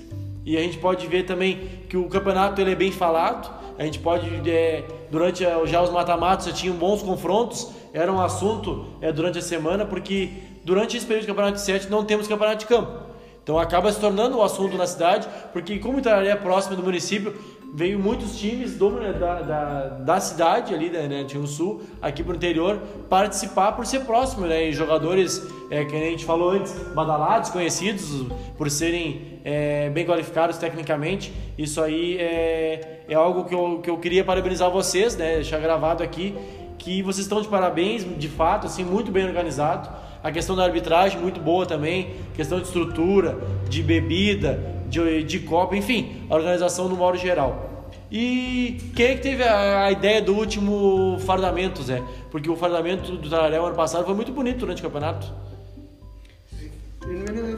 [0.46, 3.54] E a gente pode ver também que o campeonato ele é bem falado.
[3.78, 7.70] A gente pode, é, durante já os mata-matos, já tinham bons confrontos.
[7.94, 10.30] Era um assunto é, durante a semana, porque
[10.64, 13.08] durante esse período de campeonato de 7 não temos campeonato de campo.
[13.44, 17.34] Então acaba se tornando um assunto na cidade, porque como Itararé é próximo do município,
[17.74, 22.24] veio muitos times do, né, da, da, da, cidade ali, né, né Rio Sul, aqui
[22.24, 24.70] para o interior, participar por ser próximo, né?
[24.70, 28.26] E jogadores, é, que a gente falou antes, badalados, conhecidos,
[28.58, 31.32] por serem é, bem qualificados tecnicamente.
[31.58, 35.36] Isso aí é, é algo que eu, que eu queria parabenizar vocês, né?
[35.36, 36.36] Deixar gravado aqui,
[36.78, 39.90] que vocês estão de parabéns, de fato, assim, muito bem organizado.
[40.24, 42.12] A questão da arbitragem, muito boa também.
[42.34, 43.38] Questão de estrutura,
[43.70, 47.78] de bebida, de, de copo, enfim, a organização no modo geral.
[48.10, 52.02] E quem é que teve a, a, ideia do último fardamento, Zé?
[52.32, 55.32] Porque o fardamento do Tararé ano passado foi muito bonito durante o campeonato.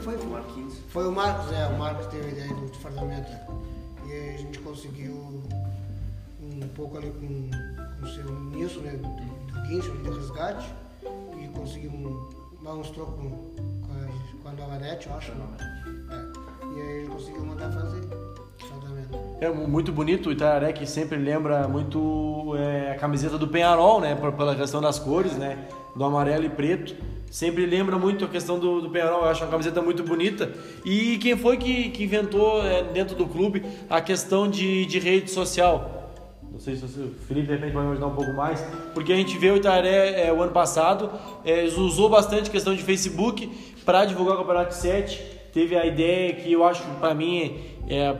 [0.02, 0.74] Foi, o Marquinhos.
[0.88, 3.30] Foi o Marcos, é, o Marcos teve a ideia do fardamento.
[4.06, 5.42] E a gente conseguiu
[6.42, 7.50] um pouco ali com,
[7.98, 10.66] com o seu Nilson, né, do, do guincho, do resgate,
[11.40, 13.30] e conseguimos dar uns trocos com,
[14.42, 14.52] com a
[15.06, 15.32] eu acho.
[15.32, 16.29] É.
[16.76, 18.00] E aí conseguiu mandar fazer.
[19.40, 24.14] É muito bonito o Itararé que sempre lembra muito é, a camiseta do Penharol, né?
[24.14, 25.66] Pela questão das cores, né?
[25.96, 26.94] Do amarelo e preto.
[27.30, 29.22] Sempre lembra muito a questão do, do Penharol.
[29.22, 30.52] Eu acho uma camiseta muito bonita.
[30.84, 35.30] E quem foi que, que inventou é, dentro do clube a questão de, de rede
[35.30, 36.12] social?
[36.52, 38.60] Não sei se o Felipe de repente vai me ajudar um pouco mais,
[38.92, 41.10] porque a gente vê o Itaré é, o ano passado,
[41.44, 43.50] é, usou bastante questão de Facebook
[43.86, 45.39] para divulgar o Campeonato 7.
[45.52, 48.12] Teve a ideia que eu acho, para mim, é,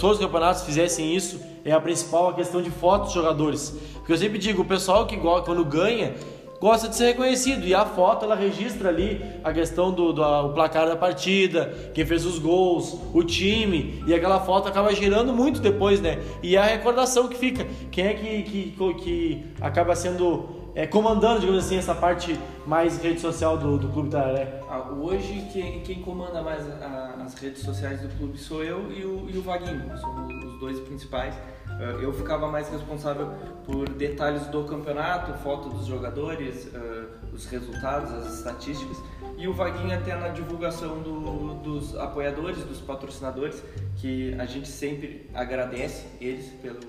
[0.00, 3.76] todos os campeonatos fizessem isso, é a principal a questão de fotos dos jogadores.
[3.94, 6.14] Porque eu sempre digo, o pessoal que quando ganha,
[6.60, 7.66] gosta de ser reconhecido.
[7.66, 11.90] E a foto ela registra ali a questão do, do a, o placar da partida,
[11.94, 14.04] quem fez os gols, o time.
[14.06, 16.18] E aquela foto acaba girando muito depois, né?
[16.42, 17.66] E é a recordação que fica.
[17.90, 20.59] Quem é que, que, que acaba sendo.
[20.74, 24.60] É, comandando, digamos assim, essa parte mais rede social do, do Clube Tararé?
[24.68, 29.04] Ah, hoje, quem, quem comanda mais a, as redes sociais do clube sou eu e
[29.04, 29.82] o, e o Vaguinho.
[29.98, 31.34] Somos os dois principais.
[31.80, 33.30] Eh, eu ficava mais responsável
[33.64, 38.98] por detalhes do campeonato, foto dos jogadores, eh, os resultados, as estatísticas,
[39.38, 43.62] e o Vaguinho até na divulgação do, dos apoiadores, dos patrocinadores,
[43.96, 46.80] que a gente sempre agradece eles pelo,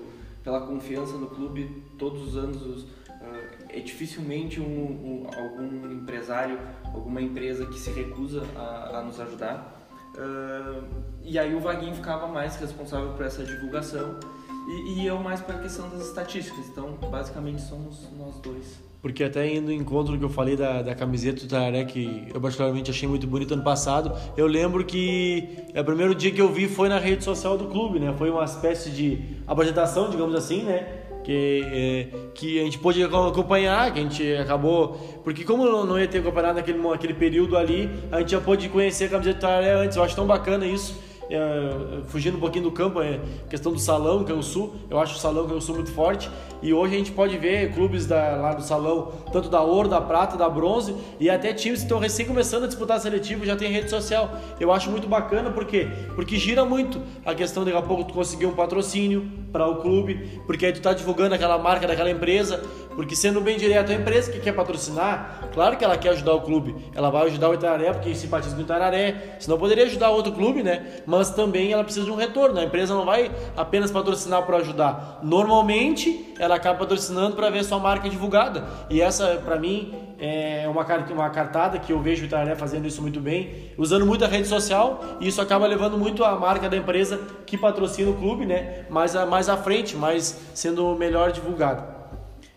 [0.44, 1.82] pela confiança no clube.
[1.98, 2.86] Todos os anos os,
[3.72, 9.80] é dificilmente um, um, algum empresário, alguma empresa que se recusa a, a nos ajudar.
[10.14, 10.84] Uh,
[11.22, 14.20] e aí o Vaguinho ficava mais responsável por essa divulgação
[14.68, 16.68] e, e eu mais para a questão das estatísticas.
[16.68, 18.80] Então, basicamente, somos nós dois.
[19.00, 22.40] Porque até indo em encontro que eu falei da, da camiseta do Tararé, que eu
[22.40, 26.48] particularmente achei muito bonito ano passado, eu lembro que é, o primeiro dia que eu
[26.52, 28.14] vi foi na rede social do clube, né?
[28.16, 31.01] Foi uma espécie de apresentação, digamos assim, né?
[31.24, 35.20] Que, é, que a gente pôde acompanhar, que a gente acabou.
[35.22, 39.04] Porque, como não ia ter campeonato naquele, naquele período ali, a gente já pôde conhecer
[39.04, 39.96] a camiseta do Tararé antes.
[39.96, 43.18] Eu acho tão bacana isso é, fugindo um pouquinho do campo, é
[43.48, 44.34] questão do salão, que é.
[44.90, 46.30] Eu acho o salão que é muito forte.
[46.62, 50.00] E hoje a gente pode ver clubes da, lá do salão, tanto da ouro, da
[50.00, 53.72] prata, da bronze, e até times que estão recém começando a disputar seletivo já tem
[53.72, 54.30] rede social.
[54.60, 55.88] Eu acho muito bacana, por quê?
[56.14, 59.76] Porque gira muito a questão de daqui a pouco tu conseguir um patrocínio para o
[59.76, 62.62] clube, porque aí tu tá divulgando aquela marca daquela empresa,
[62.94, 66.40] porque sendo bem direto, a empresa que quer patrocinar, claro que ela quer ajudar o
[66.40, 70.32] clube, ela vai ajudar o Itararé porque simpatiza com o Itararé, senão poderia ajudar outro
[70.32, 71.02] clube, né?
[71.06, 75.20] Mas também ela precisa de um retorno, a empresa não vai apenas patrocinar para ajudar.
[75.22, 78.64] Normalmente, ela acaba patrocinando para ver sua marca divulgada.
[78.90, 83.02] E essa, para mim, é uma, uma cartada que eu vejo o Itararé fazendo isso
[83.02, 86.76] muito bem, usando muito a rede social, e isso acaba levando muito a marca da
[86.76, 88.86] empresa que patrocina o clube, né?
[88.88, 92.01] Mais, mais à frente, mais sendo melhor divulgado.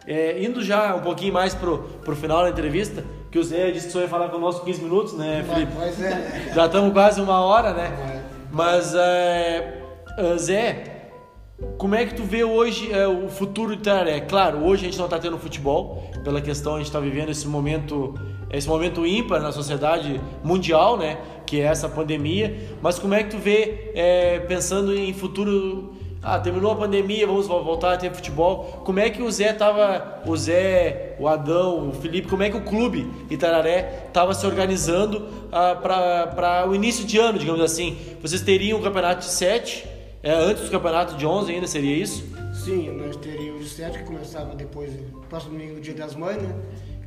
[0.08, 3.88] É, indo já um pouquinho mais pro, pro final da entrevista, que o Zé disse
[3.88, 5.72] que só ia falar conosco 15 minutos, né, Felipe?
[5.76, 6.52] Pois é.
[6.54, 8.24] Já estamos quase uma hora, né?
[8.52, 9.82] Mas, é,
[10.18, 10.96] ah, Zé,
[11.78, 14.20] como é que tu vê hoje é, o futuro do Itararé?
[14.22, 17.48] Claro, hoje a gente não está tendo futebol, pela questão a gente está vivendo esse
[17.48, 18.14] momento,
[18.52, 21.18] esse momento ímpar na sociedade mundial, né?
[21.46, 22.58] Que é essa pandemia.
[22.82, 25.94] Mas como é que tu vê, é, pensando em futuro
[26.26, 28.82] ah, terminou a pandemia, vamos voltar a ter futebol.
[28.84, 32.58] Como é que o Zé tava, o Zé, o Adão, o Felipe, como é que
[32.58, 37.96] o clube Itararé estava se organizando ah, para o início de ano, digamos assim?
[38.24, 39.88] Vocês teriam um campeonato de 7,
[40.24, 42.26] é, antes do campeonato de 11 ainda, seria isso?
[42.52, 44.92] Sim, nós teríamos o de 7 que começava depois,
[45.30, 46.56] próximo domingo, o Dia das Mães, né?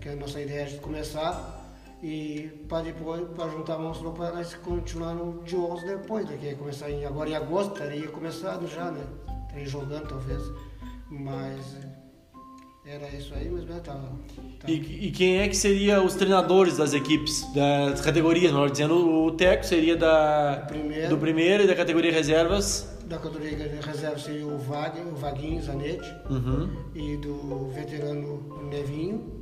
[0.00, 1.57] Que a nossa ideia é de começar
[2.02, 6.50] e para depois para juntar monstros para nós continuar no de 11 depois, daqui né,
[6.52, 9.04] ia começar em, agora em agosto, estaria começado já, né?
[9.48, 10.42] Estaria jogando talvez,
[11.10, 11.76] mas
[12.86, 14.12] era isso aí, mas né, tava,
[14.60, 14.72] tava.
[14.72, 19.32] E, e, quem é que seria os treinadores das equipes, das categorias, melhor dizendo, o
[19.32, 22.96] Teco seria da, primeiro, do primeiro e da categoria reservas?
[23.04, 26.70] Da categoria reserva seria o, Vag, o Vaguinho Zanetti uhum.
[26.94, 29.38] e do veterano Nevinho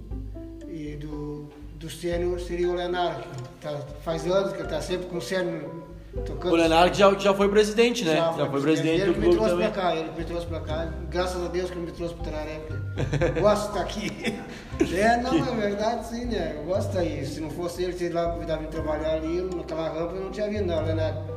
[0.66, 1.48] e do
[1.79, 3.22] do sênior seria o Leonardo,
[3.61, 5.85] tá, faz anos que está sempre com o sênior
[6.24, 6.53] tocando.
[6.53, 8.16] O Leonardo já, já foi presidente, né?
[8.16, 9.51] Já, já foi presidente ele do clube também.
[9.51, 10.89] Ele me trouxe para cá, ele me trouxe para cá.
[11.11, 12.61] Graças a Deus que ele me trouxe para Traré,
[13.41, 14.39] gosto de estar aqui.
[14.97, 16.55] é, não, é verdade sim, né?
[16.57, 17.27] Eu gosto de estar aí.
[17.27, 20.49] Se não fosse ele, sei lá, convidava me trabalhar ali, naquela rampa, eu não tinha
[20.49, 21.36] vindo não, Leonardo.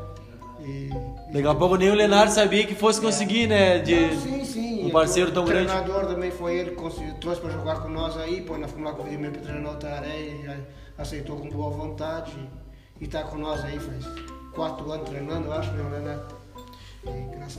[0.70, 0.90] E,
[1.32, 3.80] Daqui a pouco nem o Leonardo sabia que fosse conseguir, né?
[3.80, 4.86] De não, sim, sim.
[4.86, 5.72] um parceiro tão grande.
[5.72, 8.86] O treinador também foi ele que trouxe para jogar com nós aí, pô, nós fomos
[8.86, 10.50] lá com o Vladimir para treinar o Taré e
[10.98, 12.32] aceitou com boa vontade
[13.00, 14.06] e está com nós aí faz
[14.54, 16.40] quatro anos treinando, eu acho, né, Leonardo?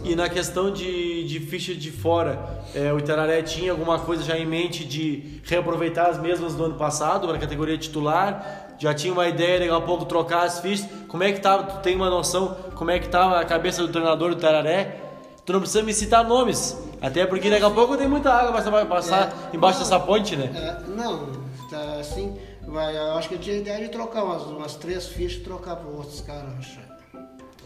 [0.05, 4.23] E, e na questão de, de ficha de fora, é, o Itararé tinha alguma coisa
[4.23, 8.70] já em mente de reaproveitar as mesmas do ano passado, na categoria titular?
[8.81, 10.89] Já tinha uma ideia daqui a pouco trocar as fichas.
[11.07, 11.65] Como é que tava?
[11.65, 15.03] Tu tem uma noção como é que tava a cabeça do treinador do Tararé?
[15.45, 18.87] Tu não precisa me citar nomes, até porque daqui a pouco tem muita água para
[18.87, 20.51] passar é, embaixo não, dessa ponte, né?
[20.55, 21.27] É, não,
[21.69, 22.79] tá assim, eu
[23.19, 26.23] acho que eu tinha ideia de trocar umas, umas três fichas e trocar para outros
[26.23, 26.79] caras, acho.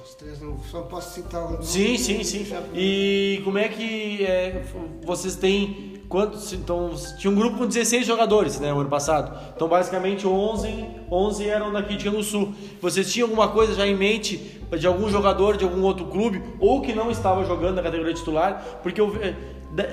[0.03, 2.45] Os três não, só posso citar o Sim, sim, sim.
[2.75, 4.65] E como é que é,
[5.05, 9.37] vocês têm Quantos, então, tinha um grupo com 16 jogadores, né, ano passado.
[9.57, 12.55] Então, basicamente, 11, 11 eram daqui de Rio Sul.
[12.81, 16.81] Vocês tinham alguma coisa já em mente de algum jogador de algum outro clube ou
[16.81, 18.65] que não estava jogando na categoria titular?
[18.81, 19.35] Porque eu, eh,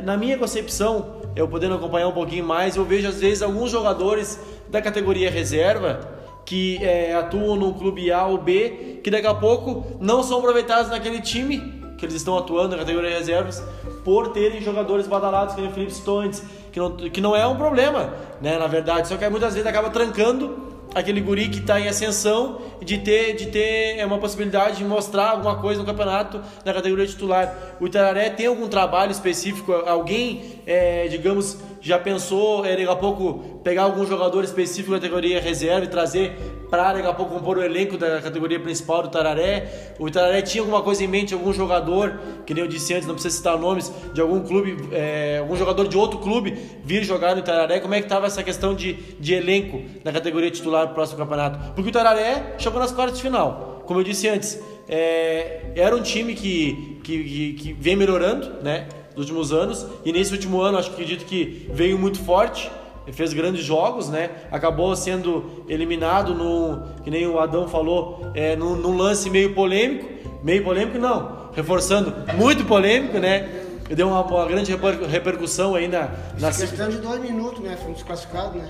[0.04, 4.40] na minha concepção, eu podendo acompanhar um pouquinho mais, eu vejo às vezes alguns jogadores
[4.70, 6.08] da categoria reserva
[6.46, 10.92] que é, atuam no clube A ou B, que daqui a pouco não são aproveitados
[10.92, 13.64] naquele time que eles estão atuando na categoria reservas
[14.04, 18.14] por terem jogadores badalados, nem o Felipe Stones, que não, que não é um problema,
[18.42, 22.60] né, na verdade, só que muitas vezes acaba trancando aquele guri que está em ascensão
[22.84, 27.06] de ter, de ter é uma possibilidade de mostrar alguma coisa no campeonato na categoria
[27.06, 27.76] titular.
[27.80, 29.72] O Itararé tem algum trabalho específico?
[29.72, 35.40] Alguém, é, digamos, já pensou é, daqui a pouco pegar algum jogador específico da categoria
[35.40, 36.36] reserva e trazer
[36.72, 39.94] para daqui a pouco compor o elenco da categoria principal do Tararé?
[40.00, 43.16] O Tararé tinha alguma coisa em mente, algum jogador, que nem eu disse antes, não
[43.16, 47.42] precisa citar nomes, de algum clube, é, algum jogador de outro clube vir jogar no
[47.42, 47.80] Tararé?
[47.80, 51.74] Como é que estava essa questão de, de elenco na categoria titular do próximo campeonato?
[51.74, 53.84] Porque o Tararé chegou nas quartas de final.
[53.86, 54.58] Como eu disse antes,
[54.88, 58.88] é, era um time que, que, que, que vem melhorando, né?
[59.14, 59.86] dos últimos anos.
[60.06, 62.72] E nesse último ano, acho que acredito que veio muito forte,
[63.12, 64.30] fez grandes jogos, né?
[64.50, 70.08] Acabou sendo eliminado no, que nem o Adão falou, é, num, num lance meio polêmico,
[70.42, 73.50] meio polêmico não, reforçando, muito polêmico, né?
[73.90, 74.74] Deu uma, uma grande
[75.10, 76.10] repercussão aí na,
[76.40, 77.76] na questão de dois minutos, né?
[77.76, 78.70] Fomos desclassificados, né?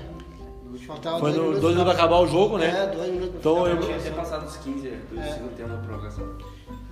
[0.91, 2.67] Faltava Foi dois, minutos, dois minutos acabar o jogo, né?
[2.67, 3.35] É, dois minutos.
[3.39, 5.23] Então, eu tinha até passado os 15 do é.
[5.23, 6.25] segundo tempo da prorrogação.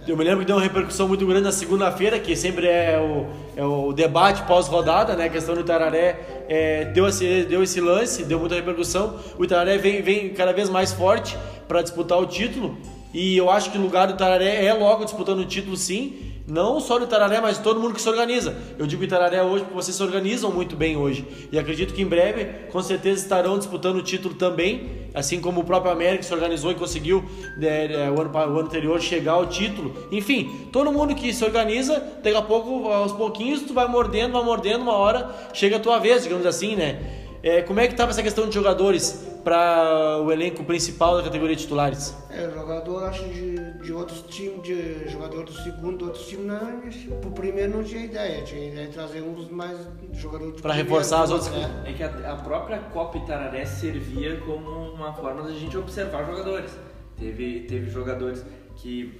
[0.07, 3.27] Eu me lembro que deu uma repercussão muito grande na segunda-feira, que sempre é o,
[3.59, 5.25] é o debate pós-rodada, né?
[5.25, 9.19] A questão do Itararé é, deu, esse, deu esse lance, deu muita repercussão.
[9.37, 11.37] O Itararé vem, vem cada vez mais forte
[11.67, 12.77] para disputar o título.
[13.13, 16.28] E eu acho que o lugar do Itararé é logo disputando o título, sim.
[16.49, 18.55] Não só do Itararé, mas todo mundo que se organiza.
[18.77, 21.25] Eu digo Itararé hoje porque vocês se organizam muito bem hoje.
[21.51, 24.99] E acredito que em breve, com certeza, estarão disputando o título também.
[25.13, 27.23] Assim como o próprio América se organizou e conseguiu
[27.61, 30.07] é, é, o, ano, o ano anterior chegar ao título.
[30.11, 34.43] Enfim, todo mundo que se organiza, daqui a pouco, aos pouquinhos, tu vai mordendo, vai
[34.43, 36.99] mordendo, uma hora chega a tua vez, digamos assim, né?
[37.41, 41.55] É, como é que estava essa questão de jogadores para o elenco principal da categoria
[41.55, 42.15] titulares?
[42.29, 47.31] É, jogador acho de, de outros times, de jogador do segundo, outros times, não, pro
[47.31, 49.77] primeiro não tinha ideia, tinha ideia de trazer um dos mais
[50.13, 51.51] jogadores Para reforçar as outras.
[51.53, 56.25] É, é que a, a, própria Copa Itararé servia como uma forma da gente observar
[56.25, 56.71] jogadores.
[57.17, 58.45] Teve, teve jogadores
[58.77, 59.19] que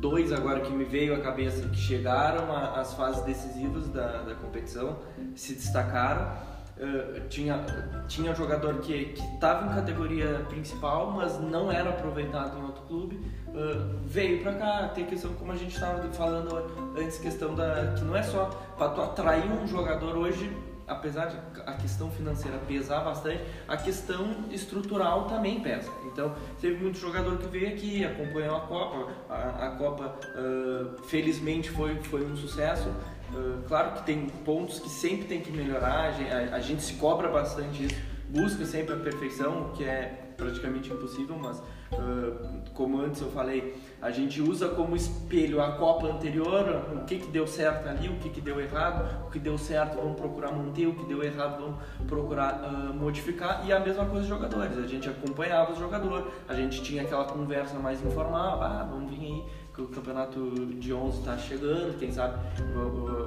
[0.00, 4.98] dois agora que me veio à cabeça que chegaram às fases decisivas da, da competição,
[5.34, 6.49] se destacaram.
[6.80, 7.62] Uh, tinha,
[8.08, 13.16] tinha jogador que estava em categoria principal, mas não era aproveitado em outro clube,
[13.48, 14.88] uh, veio para cá.
[14.94, 18.46] Tem questão, como a gente estava falando antes, questão da que não é só
[18.78, 20.50] para tu atrair um jogador hoje,
[20.88, 25.90] apesar de a questão financeira pesar bastante, a questão estrutural também pesa.
[26.06, 31.68] Então, teve muito jogador que veio aqui, acompanhou a Copa, a, a Copa uh, felizmente
[31.70, 32.88] foi, foi um sucesso.
[33.32, 36.82] Uh, claro que tem pontos que sempre tem que melhorar, a gente, a, a gente
[36.82, 37.94] se cobra bastante isso,
[38.28, 41.58] busca sempre a perfeição, o que é praticamente impossível, mas
[41.92, 47.18] uh, como antes eu falei, a gente usa como espelho a Copa anterior, o que,
[47.18, 50.50] que deu certo ali, o que, que deu errado, o que deu certo vamos procurar
[50.52, 51.76] manter, o que deu errado vamos
[52.08, 56.54] procurar uh, modificar e a mesma coisa os jogadores, a gente acompanhava os jogadores, a
[56.54, 59.44] gente tinha aquela conversa mais informal, ah, vamos vir aí
[59.80, 62.38] que o campeonato de 11 está chegando, quem sabe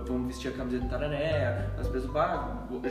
[0.05, 2.13] vamos vestir a camiseta do Tararé, as pessoas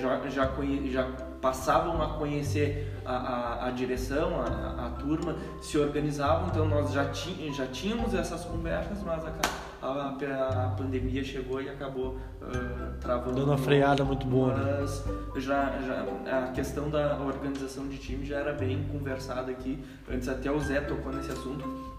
[0.00, 0.52] já, já,
[0.90, 1.04] já
[1.40, 7.08] passavam a conhecer a, a, a direção, a, a, turma, se organizavam, então nós já,
[7.10, 9.24] ti, já tínhamos essas conversas, mas
[9.82, 13.34] a, a, pandemia chegou e acabou uh, travando.
[13.34, 14.54] Dando uma freada muito boa.
[14.54, 14.78] Né?
[14.80, 15.14] Mas né?
[15.36, 20.50] já, já, a questão da organização de time já era bem conversada aqui, antes até
[20.50, 21.91] o Zé tocou nesse assunto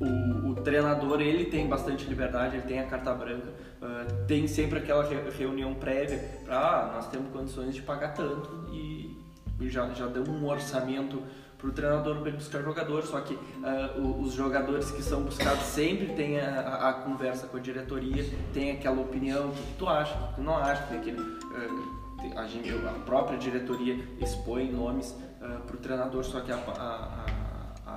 [0.00, 3.48] o, o, treinador ele tem bastante liberdade, ele tem a carta branca,
[3.80, 8.66] uh, tem sempre aquela re reunião prévia para ah, nós temos condições de pagar tanto
[8.72, 9.16] e
[9.62, 11.22] já, já deu um orçamento
[11.58, 16.08] para o treinador para buscar jogadores, só que uh, os jogadores que são buscados sempre
[16.14, 20.14] tem a, a, a, conversa com a diretoria, tem aquela opinião, o que tu acha,
[20.14, 25.16] o que tu não acha, tem aquele, uh, a, gente, a, própria diretoria expõe nomes
[25.38, 27.26] para o treinador, só que a, a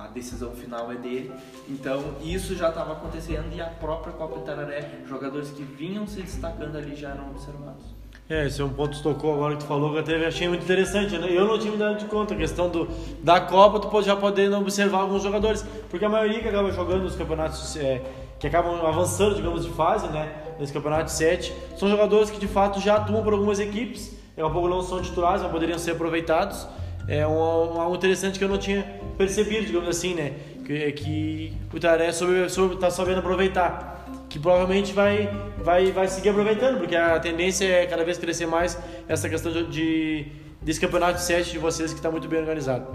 [0.04, 1.32] a decisão final é dele.
[1.68, 6.76] Então isso já estava acontecendo e a própria Copa Tararé, jogadores que vinham se destacando
[6.76, 8.00] ali já eram observados.
[8.28, 10.48] É, esse é um ponto que tocou agora que tu falou que eu até achei
[10.48, 11.18] muito interessante.
[11.18, 11.28] Né?
[11.30, 12.88] Eu não tinha me dado de conta, a questão do,
[13.24, 17.16] da Copa, tu já poder observar alguns jogadores, porque a maioria que acaba jogando nos
[17.16, 18.00] campeonatos, é,
[18.38, 22.80] que acabam avançando, digamos, de fase, né, nesse campeonato 7, são jogadores que de fato
[22.80, 26.68] já atuam por algumas equipes, daqui a pouco não são titulares, mas poderiam ser aproveitados.
[27.10, 28.84] É um, um, algo interessante que eu não tinha
[29.18, 30.32] percebido, digamos assim, né?
[30.64, 34.06] Que, que o Itaré está sabendo aproveitar.
[34.28, 38.78] Que provavelmente vai, vai, vai seguir aproveitando, porque a tendência é cada vez crescer mais
[39.08, 40.26] essa questão de, de
[40.62, 42.86] desse campeonato de 7 de vocês que está muito bem organizado.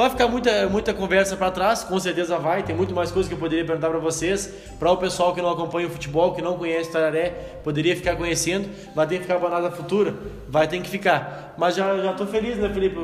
[0.00, 2.62] Vai ficar muita, muita conversa para trás, com certeza vai.
[2.62, 4.50] Tem muito mais coisas que eu poderia perguntar para vocês.
[4.78, 7.28] Para o pessoal que não acompanha o futebol, que não conhece o Tararé,
[7.62, 8.66] poderia ficar conhecendo.
[8.94, 10.14] Vai ter que ficar para nada futura,
[10.48, 11.54] vai ter que ficar.
[11.58, 12.96] Mas já já tô feliz, né, Felipe?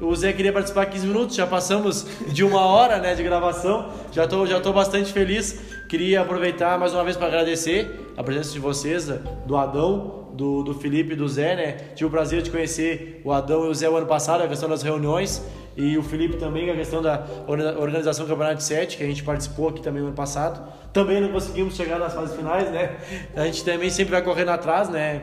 [0.00, 3.90] O Zé queria participar 15 minutos, já passamos de uma hora, né, de gravação.
[4.12, 5.58] Já tô já tô bastante feliz.
[5.88, 9.08] Queria aproveitar mais uma vez para agradecer a presença de vocês,
[9.46, 11.72] do Adão, do, do Felipe e do Zé, né?
[11.94, 14.68] Tive o prazer de conhecer o Adão e o Zé o ano passado, a questão
[14.68, 19.04] das reuniões e o Felipe também, a questão da organização do Campeonato de 7, que
[19.04, 20.60] a gente participou aqui também no ano passado.
[20.92, 22.96] Também não conseguimos chegar nas fases finais, né?
[23.36, 25.22] A gente também sempre vai correndo atrás, né?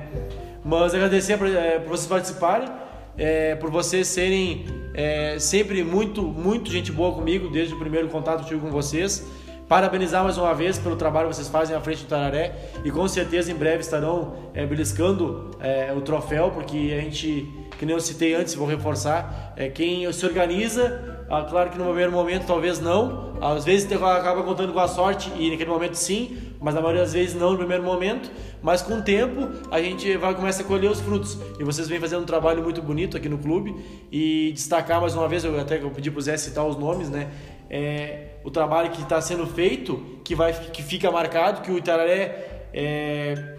[0.63, 2.69] Mas agradecer por, é, por vocês participarem,
[3.17, 8.43] é, por vocês serem é, sempre muito, muito gente boa comigo, desde o primeiro contato
[8.43, 9.27] que tive com vocês.
[9.67, 12.53] Parabenizar mais uma vez pelo trabalho que vocês fazem à frente do Tararé
[12.83, 17.47] e com certeza em breve estarão é, beliscando é, o troféu, porque a gente
[17.77, 21.85] que nem eu citei antes, vou reforçar, é quem se organiza, ah, claro que no
[21.85, 26.37] primeiro momento talvez não, às vezes acaba contando com a sorte e naquele momento sim,
[26.61, 30.15] mas na maioria das vezes não no primeiro momento, mas com o tempo a gente
[30.17, 31.37] vai começar a colher os frutos.
[31.59, 33.75] E vocês vêm fazendo um trabalho muito bonito aqui no clube
[34.11, 37.09] e destacar mais uma vez, eu até eu pedi para o Zé citar os nomes,
[37.09, 37.29] né?
[37.69, 42.67] É, o trabalho que está sendo feito, que vai que fica marcado, que o Itararé
[42.73, 43.55] é,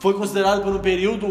[0.00, 1.26] foi considerado por um período,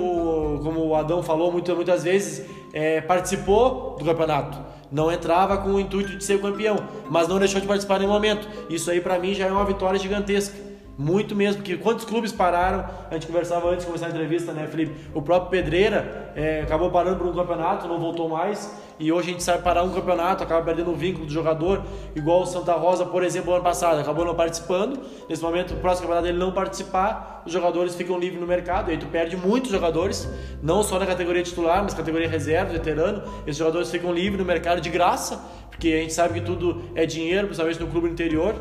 [0.63, 4.57] como o Adão falou muitas, muitas vezes, é, participou do campeonato.
[4.91, 6.77] Não entrava com o intuito de ser campeão,
[7.09, 8.47] mas não deixou de participar em nenhum momento.
[8.69, 10.65] Isso aí para mim já é uma vitória gigantesca.
[10.97, 12.85] Muito mesmo, porque quantos clubes pararam?
[13.11, 14.95] A gente conversava antes de começar a entrevista, né, Felipe?
[15.13, 18.73] O próprio Pedreira é, acabou parando por um campeonato, não voltou mais.
[18.97, 21.83] E hoje a gente sabe parar um campeonato, acaba perdendo o vínculo do jogador,
[22.15, 24.99] igual o Santa Rosa, por exemplo, ano passado, acabou não participando.
[25.27, 28.91] Nesse momento, o próximo campeonato ele não participar, os jogadores ficam livres no mercado, e
[28.91, 30.29] aí tu perde muitos jogadores,
[30.63, 33.21] não só na categoria titular, mas categoria reserva, veterano.
[33.45, 37.05] Esses jogadores ficam livres no mercado de graça, porque a gente sabe que tudo é
[37.05, 38.55] dinheiro, principalmente no clube interior.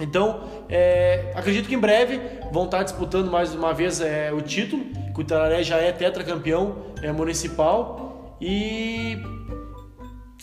[0.00, 2.20] Então, é, acredito que em breve
[2.52, 4.84] vão estar disputando mais uma vez é, o título,
[5.14, 9.16] que o Tararé já é tetracampeão é, municipal e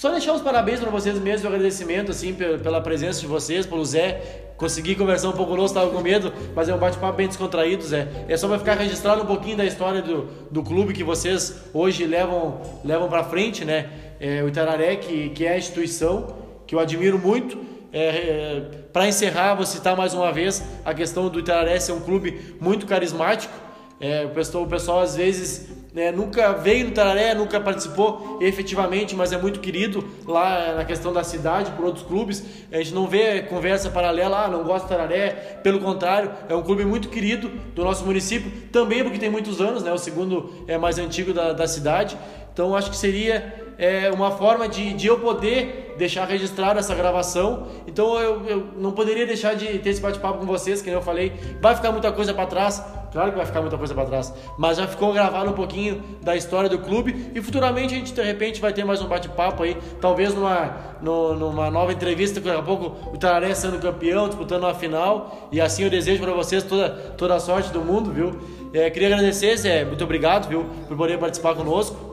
[0.01, 3.85] só deixar os parabéns para vocês mesmos, o agradecimento assim pela presença de vocês, pelo
[3.85, 4.19] Zé.
[4.57, 8.07] Consegui conversar um pouco conosco, estava com medo, mas é um bate-papo bem descontraído, Zé.
[8.27, 12.03] É só para ficar registrado um pouquinho da história do, do clube que vocês hoje
[12.07, 13.91] levam, levam para frente, né?
[14.19, 16.35] É, o Itararé, que, que é a instituição,
[16.65, 17.59] que eu admiro muito.
[17.93, 18.59] É, é,
[18.91, 22.87] para encerrar, vou citar mais uma vez a questão do Itararé ser um clube muito
[22.87, 23.53] carismático.
[23.99, 29.15] É, o, pessoal, o pessoal às vezes né, nunca veio no Tararé, nunca participou efetivamente,
[29.15, 32.43] mas é muito querido lá na questão da cidade, por outros clubes.
[32.71, 36.61] A gente não vê conversa paralela, ah, não gosta do Tararé, pelo contrário, é um
[36.61, 40.77] clube muito querido do nosso município, também porque tem muitos anos, né, o segundo é
[40.77, 42.17] mais antigo da, da cidade.
[42.53, 47.67] Então acho que seria é, uma forma de, de eu poder deixar registrado essa gravação.
[47.87, 51.33] Então eu, eu não poderia deixar de ter esse bate-papo com vocês, que eu falei.
[51.61, 54.77] Vai ficar muita coisa para trás, claro que vai ficar muita coisa para trás, mas
[54.77, 58.61] já ficou gravado um pouquinho da história do clube e futuramente a gente de repente
[58.61, 63.17] vai ter mais um bate-papo aí, talvez numa, numa nova entrevista, daqui a pouco o
[63.17, 65.49] Tararé sendo campeão, disputando uma final.
[65.51, 68.39] E assim eu desejo para vocês toda, toda a sorte do mundo, viu?
[68.73, 72.10] É, queria agradecer, Zé, muito obrigado, viu, por poder participar conosco.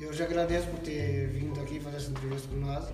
[0.00, 2.84] Eu já agradeço por ter vindo aqui fazer essa entrevista com nós.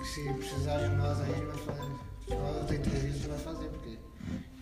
[0.00, 1.92] E se precisar de nós aí, a gente vai fazer.
[2.28, 3.98] Se outra entrevista, a gente vai fazer, porque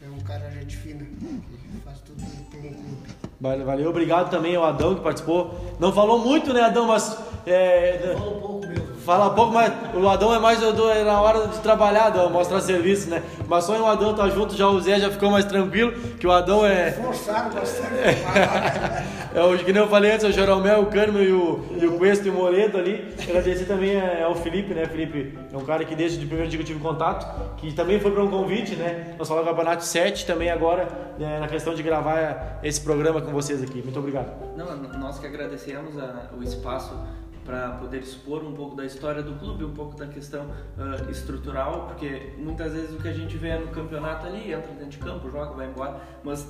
[0.00, 3.64] é um cara gente fina, que faz tudo por um clube.
[3.64, 5.76] Valeu, obrigado também ao Adão que participou.
[5.78, 6.86] Não falou muito, né, Adão?
[6.86, 7.14] Mas.
[7.46, 8.81] É, falou pouco mesmo.
[9.04, 12.60] Fala pouco, mas o Adão é mais do, é na hora de trabalhar, de mostrar
[12.60, 13.22] serviço, né?
[13.48, 16.26] Mas só em o Adão tá junto, já o Zé já ficou mais tranquilo, que
[16.26, 16.92] o Adão é.
[16.92, 17.94] Forçado bastante.
[19.34, 21.86] é o que nem eu falei antes, é o Jeromel, o Cânimo e o, e
[21.86, 23.12] o Cuesta e o Moreto ali.
[23.20, 24.86] Agradecer também é, ao Felipe, né?
[24.86, 27.26] Felipe é um cara que desde o primeiro dia que eu tive contato,
[27.56, 29.14] que também foi para um convite, né?
[29.18, 30.88] Nós falamos Campeonato 7 também agora,
[31.18, 33.82] né, na questão de gravar esse programa com vocês aqui.
[33.82, 34.30] Muito obrigado.
[34.56, 36.94] Não, nós que agradecemos a, o espaço
[37.44, 41.86] para poder expor um pouco da história do clube, um pouco da questão uh, estrutural,
[41.86, 45.30] porque muitas vezes o que a gente vê no campeonato ali, entra dentro de campo,
[45.30, 46.46] joga, vai embora, mas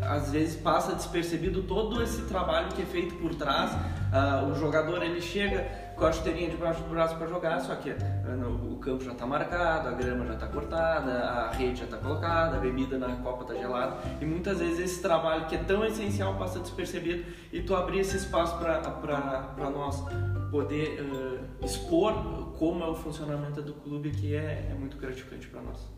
[0.00, 3.72] às vezes passa despercebido todo esse trabalho que é feito por trás.
[3.72, 5.66] Uh, o jogador ele chega
[6.02, 9.24] com a chuteirinha debaixo do braço para jogar, só que uh, o campo já está
[9.24, 13.42] marcado, a grama já está cortada, a rede já está colocada, a bebida na copa
[13.42, 17.76] está gelada e muitas vezes esse trabalho que é tão essencial passa despercebido e tu
[17.76, 20.02] abrir esse espaço para nós
[20.50, 22.14] poder uh, expor
[22.58, 25.88] como é o funcionamento do clube que é, é muito gratificante para nós.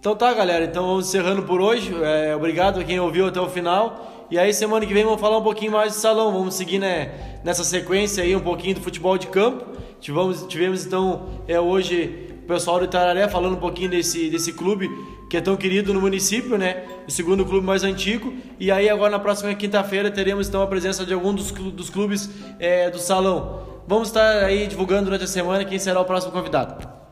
[0.00, 0.64] Então tá, galera.
[0.64, 1.94] Então vamos encerrando por hoje.
[2.02, 4.13] É, obrigado a quem ouviu até o final.
[4.30, 6.32] E aí semana que vem vamos falar um pouquinho mais de salão.
[6.32, 9.64] Vamos seguir né, nessa sequência aí um pouquinho do futebol de campo.
[10.00, 14.88] Tivemos, tivemos então é, hoje o pessoal do Itararé falando um pouquinho desse, desse clube
[15.28, 16.84] que é tão querido no município, né?
[17.06, 18.32] O segundo clube mais antigo.
[18.58, 22.30] E aí agora na próxima quinta-feira teremos então a presença de algum dos, dos clubes
[22.58, 23.62] é, do salão.
[23.86, 27.03] Vamos estar aí divulgando durante a semana quem será o próximo convidado.